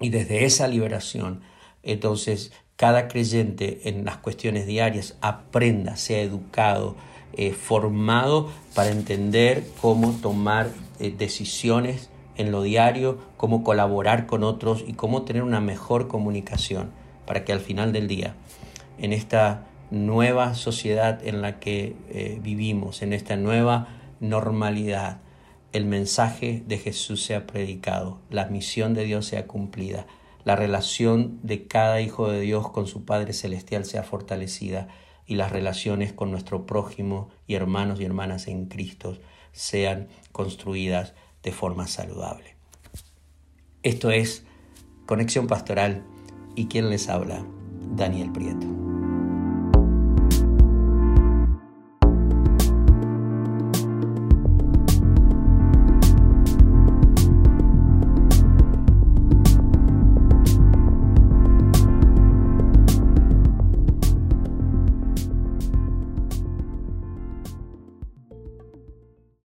Y 0.00 0.08
desde 0.08 0.44
esa 0.44 0.68
liberación 0.68 1.42
entonces 1.82 2.52
cada 2.76 3.08
creyente 3.08 3.88
en 3.88 4.04
las 4.04 4.18
cuestiones 4.18 4.66
diarias 4.66 5.16
aprenda, 5.20 5.96
sea 5.96 6.20
educado, 6.20 6.96
eh, 7.34 7.52
formado 7.52 8.50
para 8.74 8.90
entender 8.90 9.66
cómo 9.80 10.12
tomar 10.12 10.70
eh, 11.00 11.14
decisiones 11.16 12.10
en 12.36 12.50
lo 12.50 12.62
diario, 12.62 13.18
cómo 13.36 13.62
colaborar 13.62 14.26
con 14.26 14.42
otros 14.44 14.84
y 14.86 14.94
cómo 14.94 15.22
tener 15.22 15.42
una 15.42 15.60
mejor 15.60 16.08
comunicación 16.08 16.90
para 17.26 17.44
que 17.44 17.52
al 17.52 17.60
final 17.60 17.92
del 17.92 18.08
día, 18.08 18.34
en 18.98 19.12
esta 19.12 19.66
nueva 19.90 20.54
sociedad 20.54 21.24
en 21.26 21.42
la 21.42 21.60
que 21.60 21.96
eh, 22.08 22.38
vivimos, 22.42 23.02
en 23.02 23.12
esta 23.12 23.36
nueva 23.36 23.88
normalidad, 24.20 25.20
el 25.72 25.86
mensaje 25.86 26.62
de 26.66 26.78
Jesús 26.78 27.22
sea 27.22 27.46
predicado, 27.46 28.18
la 28.30 28.46
misión 28.46 28.94
de 28.94 29.04
Dios 29.04 29.26
sea 29.26 29.46
cumplida, 29.46 30.06
la 30.44 30.56
relación 30.56 31.38
de 31.42 31.66
cada 31.66 32.00
hijo 32.00 32.28
de 32.30 32.40
Dios 32.40 32.70
con 32.70 32.86
su 32.86 33.04
Padre 33.04 33.32
Celestial 33.32 33.84
sea 33.84 34.02
fortalecida 34.02 34.88
y 35.26 35.36
las 35.36 35.52
relaciones 35.52 36.12
con 36.12 36.30
nuestro 36.30 36.66
prójimo 36.66 37.30
y 37.46 37.54
hermanos 37.54 38.00
y 38.00 38.04
hermanas 38.04 38.48
en 38.48 38.66
Cristo 38.66 39.18
sean 39.52 40.08
construidas 40.32 41.14
de 41.42 41.52
forma 41.52 41.86
saludable. 41.86 42.56
Esto 43.82 44.10
es 44.10 44.44
Conexión 45.06 45.46
Pastoral 45.46 46.04
y 46.54 46.66
quien 46.66 46.90
les 46.90 47.08
habla, 47.08 47.44
Daniel 47.96 48.30
Prieto. 48.30 48.91